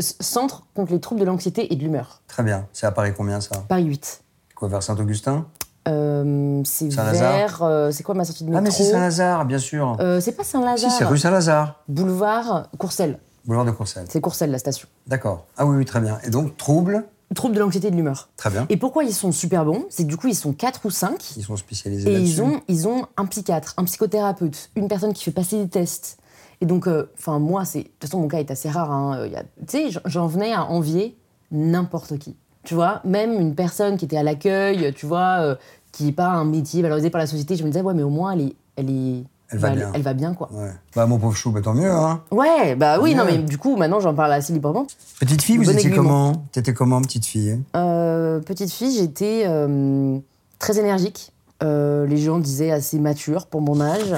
centre 0.00 0.66
contre 0.74 0.92
les 0.92 1.00
troubles 1.00 1.20
de 1.20 1.26
l'anxiété 1.26 1.72
et 1.72 1.76
de 1.76 1.82
l'humeur. 1.82 2.22
Très 2.26 2.42
bien. 2.42 2.66
C'est 2.72 2.86
à 2.86 2.90
Paris 2.92 3.12
combien, 3.16 3.40
ça? 3.40 3.64
Paris 3.68 3.84
8. 3.84 4.24
Quoi, 4.56 4.68
vers 4.68 4.82
Saint-Augustin? 4.82 5.46
Euh, 5.88 6.60
c'est 6.64 6.88
vers. 6.88 7.62
euh, 7.62 7.90
c'est 7.90 8.02
quoi 8.02 8.14
ma 8.14 8.24
sortie 8.24 8.44
de 8.44 8.48
métro 8.50 8.58
Ah, 8.58 8.62
mais 8.62 8.70
c'est 8.70 8.84
Saint-Lazare, 8.84 9.44
bien 9.44 9.58
sûr. 9.58 9.96
Euh, 10.00 10.20
C'est 10.20 10.32
pas 10.32 10.44
Saint-Lazare. 10.44 10.90
si, 10.90 10.96
c'est 10.96 11.04
rue 11.04 11.18
Saint-Lazare. 11.18 11.80
Boulevard 11.88 12.68
Courcelles. 12.78 13.18
Boulevard 13.44 13.64
de 13.66 13.72
Courcelles. 13.72 14.06
C'est 14.08 14.20
Courcelles, 14.20 14.52
la 14.52 14.58
station. 14.58 14.86
D'accord. 15.08 15.46
Ah 15.56 15.66
oui, 15.66 15.76
oui, 15.76 15.84
très 15.84 16.00
bien. 16.00 16.18
Et 16.24 16.30
donc, 16.30 16.56
trouble 16.56 17.04
Trouble 17.34 17.54
de 17.54 17.60
l'anxiété 17.60 17.88
et 17.88 17.90
de 17.90 17.96
l'humeur. 17.96 18.28
Très 18.36 18.50
bien. 18.50 18.66
Et 18.68 18.76
pourquoi 18.76 19.04
ils 19.04 19.14
sont 19.14 19.32
super 19.32 19.64
bons? 19.64 19.86
C'est 19.88 20.02
que 20.04 20.08
du 20.08 20.16
coup, 20.18 20.28
ils 20.28 20.36
sont 20.36 20.52
4 20.52 20.82
ou 20.84 20.90
5. 20.90 21.36
Ils 21.38 21.42
sont 21.42 21.56
spécialisés 21.56 22.12
Et 22.12 22.18
ils 22.18 22.42
ont, 22.42 22.60
ils 22.68 22.86
ont 22.86 23.06
un 23.16 23.24
psychiatre, 23.24 23.72
un 23.78 23.84
psychothérapeute, 23.84 24.68
une 24.76 24.86
personne 24.86 25.14
qui 25.14 25.24
fait 25.24 25.30
passer 25.30 25.58
des 25.58 25.68
tests. 25.68 26.18
Et 26.60 26.66
donc, 26.66 26.86
enfin, 27.18 27.38
moi, 27.38 27.64
c'est. 27.64 27.78
De 27.78 27.84
toute 27.84 28.02
façon, 28.02 28.20
mon 28.20 28.28
cas 28.28 28.38
est 28.38 28.50
assez 28.50 28.68
rare. 28.68 28.92
hein. 28.92 29.26
Tu 29.66 29.90
sais, 29.92 29.98
j'en 30.04 30.26
venais 30.26 30.52
à 30.52 30.66
envier 30.66 31.16
n'importe 31.50 32.18
qui. 32.18 32.36
Tu 32.64 32.74
vois, 32.74 33.00
même 33.04 33.32
une 33.40 33.54
personne 33.54 33.96
qui 33.96 34.04
était 34.04 34.16
à 34.16 34.22
l'accueil, 34.22 34.92
tu 34.94 35.06
vois, 35.06 35.40
euh, 35.40 35.54
qui 35.90 36.04
n'est 36.04 36.12
pas 36.12 36.28
un 36.28 36.44
métier 36.44 36.80
valorisé 36.82 37.10
par 37.10 37.20
la 37.20 37.26
société, 37.26 37.56
je 37.56 37.62
me 37.64 37.68
disais, 37.68 37.82
ouais, 37.82 37.94
mais 37.94 38.02
au 38.02 38.10
moins, 38.10 38.32
elle 38.32 38.40
est. 38.42 38.54
Elle, 38.76 38.88
est, 38.90 39.24
Elle 39.50 39.58
va 39.58 39.68
bah, 39.68 39.74
bien. 39.76 39.90
Elle, 39.94 40.02
va 40.02 40.14
bien, 40.14 40.32
quoi. 40.34 40.48
Ouais. 40.52 40.70
Bah, 40.96 41.06
mon 41.06 41.18
pauvre 41.18 41.36
chou, 41.36 41.50
bah, 41.50 41.60
tant 41.60 41.74
mieux, 41.74 41.90
hein. 41.90 42.22
Ouais, 42.30 42.74
bah 42.74 42.98
oui, 43.00 43.14
non, 43.14 43.24
mais 43.26 43.36
du 43.38 43.58
coup, 43.58 43.76
maintenant, 43.76 44.00
j'en 44.00 44.14
parle 44.14 44.32
assez 44.32 44.52
librement. 44.52 44.86
Petite 45.20 45.42
fille, 45.42 45.58
vous 45.58 45.64
Bon 45.64 45.72
étiez 45.72 45.90
comment? 45.90 46.32
T'étais 46.52 46.72
comment, 46.72 47.02
petite 47.02 47.26
fille? 47.26 47.58
Euh, 47.76 48.40
petite 48.40 48.72
fille, 48.72 48.96
j'étais 48.96 49.44
euh, 49.46 50.18
très 50.58 50.78
énergique. 50.78 51.32
Euh, 51.62 52.06
les 52.06 52.16
gens 52.16 52.38
disaient 52.38 52.70
assez 52.70 52.98
mature 52.98 53.46
pour 53.46 53.60
mon 53.60 53.80
âge. 53.80 54.14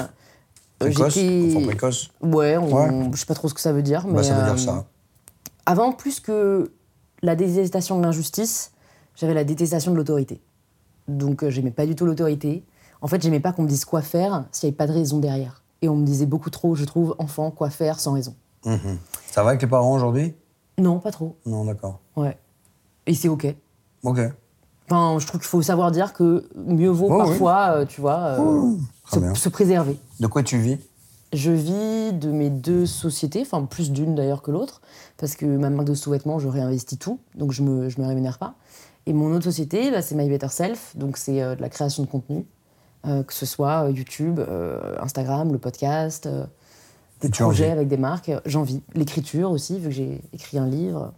Précoce 0.79 1.17
Enfant 1.17 1.61
précoce 1.65 2.09
Ouais, 2.21 2.57
on- 2.57 2.73
Ouais. 2.73 3.09
je 3.13 3.17
sais 3.19 3.25
pas 3.25 3.33
trop 3.35 3.47
ce 3.49 3.53
que 3.53 3.61
ça 3.61 3.71
veut 3.73 3.81
dire. 3.83 4.03
Bah, 4.03 4.13
mais, 4.15 4.23
ça 4.23 4.33
veut 4.35 4.45
dire 4.45 4.59
ça. 4.59 4.85
Avant, 5.65 5.91
plus 5.91 6.19
que 6.19 6.71
la 7.25 7.35
détestation 7.35 7.97
de 7.97 8.03
l'injustice, 8.03 8.71
j'avais 9.15 9.33
la 9.33 9.43
détestation 9.43 9.91
de 9.91 9.97
l'autorité. 9.97 10.41
Donc, 11.07 11.43
euh, 11.43 11.49
j'aimais 11.49 11.71
pas 11.71 11.85
du 11.85 11.95
tout 11.95 12.05
l'autorité. 12.05 12.63
En 13.01 13.07
fait, 13.07 13.21
j'aimais 13.21 13.39
pas 13.39 13.51
qu'on 13.51 13.63
me 13.63 13.67
dise 13.67 13.85
quoi 13.85 14.01
faire 14.01 14.45
s'il 14.51 14.67
n'y 14.67 14.71
avait 14.71 14.77
pas 14.77 14.87
de 14.87 14.93
raison 14.93 15.19
derrière. 15.19 15.63
Et 15.81 15.89
on 15.89 15.95
me 15.95 16.05
disait 16.05 16.25
beaucoup 16.25 16.49
trop, 16.49 16.75
je 16.75 16.85
trouve, 16.85 17.15
enfant, 17.19 17.51
quoi 17.51 17.69
faire 17.69 17.99
sans 17.99 18.13
raison. 18.13 18.35
Mhm. 18.65 18.97
Ça 19.29 19.43
va 19.43 19.49
avec 19.49 19.61
les 19.61 19.67
parents 19.67 19.93
aujourd'hui? 19.93 20.33
Non, 20.77 20.99
pas 20.99 21.11
trop. 21.11 21.35
Non, 21.45 21.65
d'accord. 21.65 21.99
Ouais. 22.15 22.37
Et 23.05 23.13
c'est 23.13 23.27
OK. 23.29 23.45
Ok. 24.03 24.19
Enfin, 24.89 25.17
je 25.19 25.25
trouve 25.27 25.41
qu'il 25.41 25.47
faut 25.49 25.61
savoir 25.61 25.91
dire 25.91 26.13
que 26.13 26.47
mieux 26.55 26.89
vaut 26.89 27.07
Oh, 27.09 27.13
oui. 27.21 27.27
parfois, 27.29 27.69
euh, 27.77 27.85
tu 27.85 28.01
vois, 28.01 28.37
euh, 28.39 28.75
se 29.33 29.49
préserver. 29.49 29.97
De 30.19 30.27
quoi 30.27 30.43
tu 30.43 30.57
vis? 30.57 30.77
Je 31.35 31.51
vis 31.51 32.13
de 32.13 32.31
mes 32.31 32.49
deux 32.49 32.85
sociétés, 32.85 33.41
enfin 33.41 33.65
plus 33.65 33.91
d'une 33.91 34.15
d'ailleurs 34.15 34.41
que 34.41 34.51
l'autre, 34.51 34.81
parce 35.17 35.35
que 35.35 35.45
ma 35.45 35.69
marque 35.69 35.87
de 35.87 35.93
sous-vêtements, 35.93 36.39
je 36.39 36.47
réinvestis 36.47 36.97
tout, 36.97 37.19
donc 37.35 37.51
je 37.51 37.61
me, 37.61 37.89
je 37.89 37.99
me 37.99 38.07
rémunère 38.07 38.37
pas. 38.37 38.55
Et 39.05 39.11
mon 39.11 39.33
autre 39.35 39.43
société, 39.43 39.91
bah, 39.91 40.01
c'est 40.01 40.15
My 40.15 40.29
Better 40.29 40.47
Self, 40.47 40.95
donc 40.95 41.17
c'est 41.17 41.41
euh, 41.41 41.55
de 41.55 41.61
la 41.61 41.67
création 41.67 42.03
de 42.03 42.07
contenu, 42.07 42.45
euh, 43.05 43.21
que 43.23 43.33
ce 43.33 43.45
soit 43.45 43.83
euh, 43.85 43.91
YouTube, 43.91 44.39
euh, 44.39 44.95
Instagram, 45.01 45.51
le 45.51 45.59
podcast, 45.59 46.29
des 47.19 47.29
projets 47.29 47.69
avec 47.69 47.89
des 47.89 47.97
marques. 47.97 48.31
J'en 48.45 48.63
vis. 48.63 48.81
L'écriture 48.93 49.51
aussi, 49.51 49.77
vu 49.77 49.89
que 49.89 49.93
j'ai 49.93 50.21
écrit 50.31 50.57
un 50.57 50.67
livre. 50.67 51.11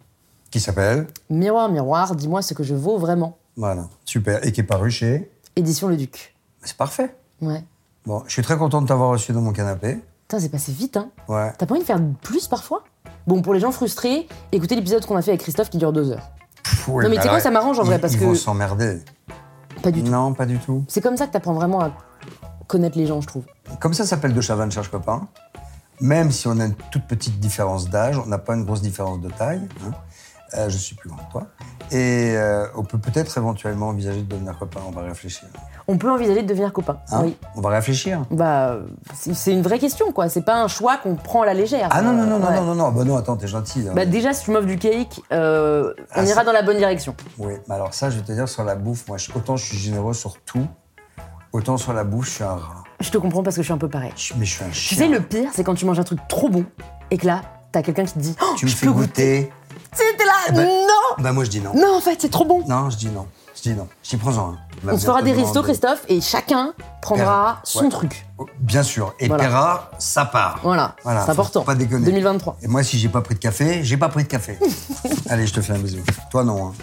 Qui 0.49 0.60
s'appelle 0.60 1.06
Miroir, 1.30 1.69
miroir, 1.69 2.15
dis-moi 2.15 2.41
ce 2.41 2.56
que 2.56 2.63
je 2.63 2.73
vaux 2.73 2.97
vraiment. 2.97 3.38
Voilà. 3.56 3.88
Super. 4.03 4.43
Et 4.43 4.51
qui 4.51 4.62
est 4.62 4.63
paru 4.63 4.89
chez 4.89 5.30
Édition 5.56 5.88
Le 5.88 5.95
Duc. 5.95 6.36
C'est 6.63 6.75
parfait. 6.75 7.15
Ouais. 7.41 7.63
Bon, 8.07 8.23
je 8.25 8.31
suis 8.31 8.41
très 8.41 8.57
content 8.57 8.81
de 8.81 8.87
t'avoir 8.87 9.09
reçu 9.09 9.33
dans 9.33 9.41
mon 9.41 9.51
canapé. 9.51 9.99
Putain, 10.21 10.39
c'est 10.39 10.47
passé 10.47 10.71
vite, 10.71 10.95
hein. 10.95 11.09
Ouais. 11.27 11.51
T'as 11.57 11.65
pas 11.65 11.73
envie 11.73 11.81
de 11.81 11.85
faire 11.85 11.99
plus 12.21 12.47
parfois? 12.47 12.83
Bon, 13.27 13.41
pour 13.41 13.53
les 13.53 13.59
gens 13.59 13.71
frustrés, 13.73 14.29
écoutez 14.53 14.75
l'épisode 14.75 15.05
qu'on 15.05 15.17
a 15.17 15.21
fait 15.21 15.31
avec 15.31 15.41
Christophe 15.41 15.69
qui 15.69 15.77
dure 15.77 15.91
deux 15.91 16.09
heures. 16.11 16.29
Pff, 16.63 16.87
Non, 16.87 16.95
mais 16.99 17.03
tu 17.09 17.11
sais 17.15 17.19
alors, 17.19 17.31
quoi, 17.33 17.39
ça 17.41 17.51
m'arrange 17.51 17.79
en 17.79 17.83
vrai, 17.83 17.97
ils- 17.97 17.99
parce 18.01 18.13
ils 18.13 18.19
que- 18.19 18.23
vont 18.23 18.33
s'emmerder. 18.35 19.01
Pas 19.83 19.91
du 19.91 20.01
tout. 20.03 20.09
Non, 20.09 20.33
pas 20.33 20.45
du 20.45 20.57
tout. 20.57 20.85
C'est 20.87 21.01
comme 21.01 21.17
ça 21.17 21.27
que 21.27 21.33
t'apprends 21.33 21.53
vraiment 21.53 21.81
à 21.81 21.91
connaître 22.67 22.97
les 22.97 23.05
gens, 23.07 23.19
je 23.19 23.27
trouve. 23.27 23.43
Comme 23.81 23.93
ça 23.93 24.05
s'appelle 24.05 24.33
De 24.33 24.39
Chavannes 24.39 24.71
cherche 24.71 24.89
copain. 24.89 25.27
Même 25.99 26.31
si 26.31 26.47
on 26.47 26.57
a 26.61 26.65
une 26.65 26.75
toute 26.91 27.05
petite 27.07 27.41
différence 27.41 27.89
d'âge, 27.89 28.17
on 28.17 28.27
n'a 28.27 28.37
pas 28.37 28.55
une 28.55 28.63
grosse 28.63 28.81
différence 28.81 29.19
de 29.19 29.29
taille. 29.29 29.67
hein. 29.85 29.91
Euh, 30.55 30.69
je 30.69 30.77
suis 30.77 30.95
plus 30.95 31.10
grand 31.10 31.17
que 31.25 31.31
toi. 31.31 31.47
Et 31.91 32.33
euh, 32.36 32.67
on 32.75 32.83
peut 32.83 32.97
peut-être 32.97 33.38
éventuellement 33.38 33.89
envisager 33.89 34.21
de 34.21 34.27
devenir 34.29 34.57
copains. 34.57 34.79
On 34.88 34.91
va 34.91 35.01
réfléchir. 35.01 35.47
On 35.89 35.97
peut 35.97 36.10
envisager 36.12 36.41
de 36.43 36.47
devenir 36.47 36.71
copain. 36.73 36.97
Hein 37.12 37.21
oui. 37.23 37.38
On 37.55 37.62
va 37.62 37.69
réfléchir. 37.69 38.23
Bah, 38.31 38.77
c'est 39.13 39.51
une 39.53 39.62
vraie 39.62 39.79
question, 39.79 40.12
quoi. 40.12 40.27
C'est 40.29 40.41
pas 40.41 40.62
un 40.62 40.67
choix 40.67 40.97
qu'on 40.97 41.15
prend 41.15 41.41
à 41.43 41.45
la 41.45 41.53
légère. 41.53 41.88
Ah 41.91 42.01
non, 42.01 42.13
non, 42.13 42.25
non, 42.25 42.39
non, 42.39 42.47
Ouais. 42.47 42.55
non, 42.55 42.63
non, 42.63 42.75
non. 42.75 42.91
Bah 42.91 43.03
non, 43.03 43.17
attends, 43.17 43.38
t'es 43.38 43.47
gentil. 43.47 43.86
hein. 43.89 43.93
Bah, 43.95 44.05
déjà, 44.05 44.33
si 44.33 44.45
tu 44.45 44.51
m'offres 44.51 44.67
du 44.67 44.77
cake, 44.77 45.21
euh, 45.31 45.93
on 46.15 46.21
Ah, 46.21 46.23
ira 46.25 46.43
dans 46.43 46.51
la 46.53 46.62
bonne 46.62 46.77
direction. 46.77 47.15
Oui, 47.38 47.53
mais 47.67 47.75
alors 47.75 47.93
ça, 47.93 48.10
je 48.10 48.17
vais 48.17 48.23
te 48.23 48.31
dire, 48.31 48.47
sur 48.49 48.63
la 48.63 48.75
bouffe, 48.75 49.07
moi, 49.07 49.17
autant 49.36 49.55
je 49.55 49.65
suis 49.65 49.77
généreux 49.77 50.13
sur 50.13 50.41
tout, 50.41 50.67
autant 51.53 51.77
sur 51.77 51.93
la 51.93 52.03
bouffe, 52.03 52.25
je 52.27 52.31
suis 52.36 52.43
un 52.43 52.55
rat. 52.55 52.83
Je 52.99 53.12
te 53.12 53.17
comprends 53.17 53.43
parce 53.43 53.55
que 53.55 53.62
je 53.62 53.67
suis 53.67 53.73
un 53.73 53.77
peu 53.77 53.89
pareil. 53.89 54.12
Mais 54.38 54.45
je 54.45 54.55
suis 54.55 54.63
un 54.63 54.69
Tu 54.69 54.73
chien. 54.73 54.97
sais, 54.97 55.07
le 55.07 55.21
pire, 55.21 55.49
c'est 55.53 55.63
quand 55.63 55.75
tu 55.75 55.86
manges 55.86 55.99
un 55.99 56.03
truc 56.03 56.19
trop 56.27 56.49
bon 56.49 56.65
et 57.12 57.17
que 57.17 57.27
là, 57.27 57.41
t'as 57.71 57.81
quelqu'un 57.83 58.05
qui 58.05 58.13
te 58.13 58.19
dit 58.19 58.36
oh, 58.41 58.53
Tu 58.57 58.65
me 58.65 58.71
fais 58.71 58.88
peux 58.88 58.91
goûter. 58.91 59.51
Eh 60.49 60.51
ben- 60.51 60.65
Non 60.65 61.23
Bah 61.23 61.31
moi, 61.31 61.43
je 61.43 61.49
dis 61.49 61.60
non. 61.62 61.71
Non, 61.75 61.97
en 61.97 62.01
fait, 62.01 62.17
c'est 62.21 62.31
trop 62.31 62.45
bon 62.45 62.63
Non, 62.67 62.89
je 62.89 62.97
dis 62.97 63.07
non. 63.10 63.25
Je 63.55 63.62
dis 63.63 63.73
non. 63.73 63.88
Je 64.03 64.10
dis 64.12 64.17
prends-en 64.17 64.49
un. 64.53 64.57
On 64.93 64.97
se 64.97 65.05
fera 65.05 65.21
des 65.23 65.33
restos. 65.33 65.63
Christophe, 65.63 66.01
et 66.07 66.21
chacun 66.21 66.73
prendra 67.01 67.57
son 67.63 67.86
Ouais. 67.86 67.89
truc. 67.89 68.25
Oh, 68.38 68.45
Bien 68.60 68.83
sûr. 68.83 69.13
Et 69.19 69.27
Voilà. 69.27 69.43
paiera 69.43 69.91
sa 69.97 70.25
part. 70.25 70.60
Voilà, 70.62 70.95
Voilà, 71.03 71.21
c'est 71.21 71.25
faut 71.27 71.31
important. 71.31 71.62
pas 71.63 71.73
déconner. 71.73 72.05
2023. 72.05 72.57
Et 72.62 72.67
moi, 72.67 72.83
si 72.83 72.99
j'ai 72.99 73.10
pas 73.10 73.21
pris 73.21 73.33
de 73.33 73.39
café, 73.39 73.83
j'ai 73.83 73.97
pas 73.97 74.10
pris 74.10 74.23
de 74.23 74.27
café. 74.27 74.60
Allez, 75.29 75.47
je 75.47 75.53
te 75.53 75.62
fais 75.62 75.73
un 75.73 75.79
bisou. 75.79 75.97
Toi, 76.29 76.43
non. 76.43 76.67
hein. 76.67 76.73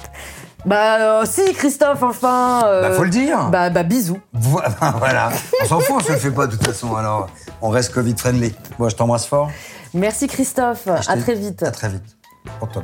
Bah, 0.67 0.97
euh, 1.21 1.25
si, 1.27 1.53
Christophe, 1.53 2.03
enfin. 2.03 2.63
euh, 2.65 2.89
Bah, 2.89 2.95
faut 2.97 3.05
le 3.05 3.11
dire. 3.11 3.51
Bah, 3.51 3.71
bah, 3.71 3.83
bisous. 3.85 4.19
Vo- 4.33 4.63
voilà. 4.99 5.31
On 5.63 5.67
s'en 5.67 5.79
fout, 5.81 5.95
on 5.97 6.01
se 6.01 6.11
le 6.13 6.19
fait 6.19 6.31
pas 6.33 6.47
de 6.49 6.57
toute 6.57 6.67
façon. 6.67 6.97
Alors, 6.97 7.29
on 7.63 7.69
reste 7.69 7.93
Covid 7.93 8.17
friendly. 8.17 8.53
Moi, 8.79 8.89
je 8.89 8.97
t'embrasse 8.97 9.27
fort. 9.27 9.51
Merci, 9.93 10.27
Christophe. 10.27 10.89
À 10.89 11.17
très 11.19 11.35
vite. 11.35 11.63
À 11.63 11.71
très 11.71 11.89
vite. 11.91 12.17
Pour 12.59 12.69
toi. 12.69 12.83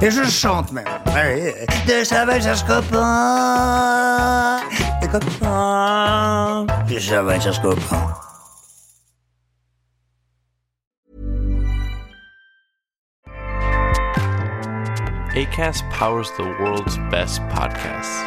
Et 0.00 0.10
je 0.12 0.22
chante 0.24 0.70
même. 0.70 0.84
Ah 0.86 1.24
De 1.88 2.04
ça 2.04 2.24
va, 2.24 2.40
cherche 2.40 2.62
copain. 2.64 4.60
Des 5.00 5.08
copains. 5.08 6.66
De 6.88 6.98
ça 7.00 7.22
va, 7.22 7.40
cherche 7.40 7.60
copain. 7.60 8.14
ACAST 15.34 15.82
powers 15.90 16.30
the 16.36 16.44
world's 16.60 16.96
best 17.10 17.40
podcasts. 17.48 18.24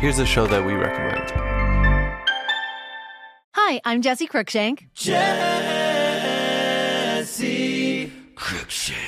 Here's 0.00 0.18
a 0.18 0.26
show 0.26 0.46
that 0.46 0.64
we 0.64 0.72
recommend. 0.72 1.30
Hi, 3.54 3.80
I'm 3.84 4.00
Jesse 4.02 4.26
Cruikshank. 4.26 4.88
Jesse 4.94 5.18
Cruikshank. 8.36 9.07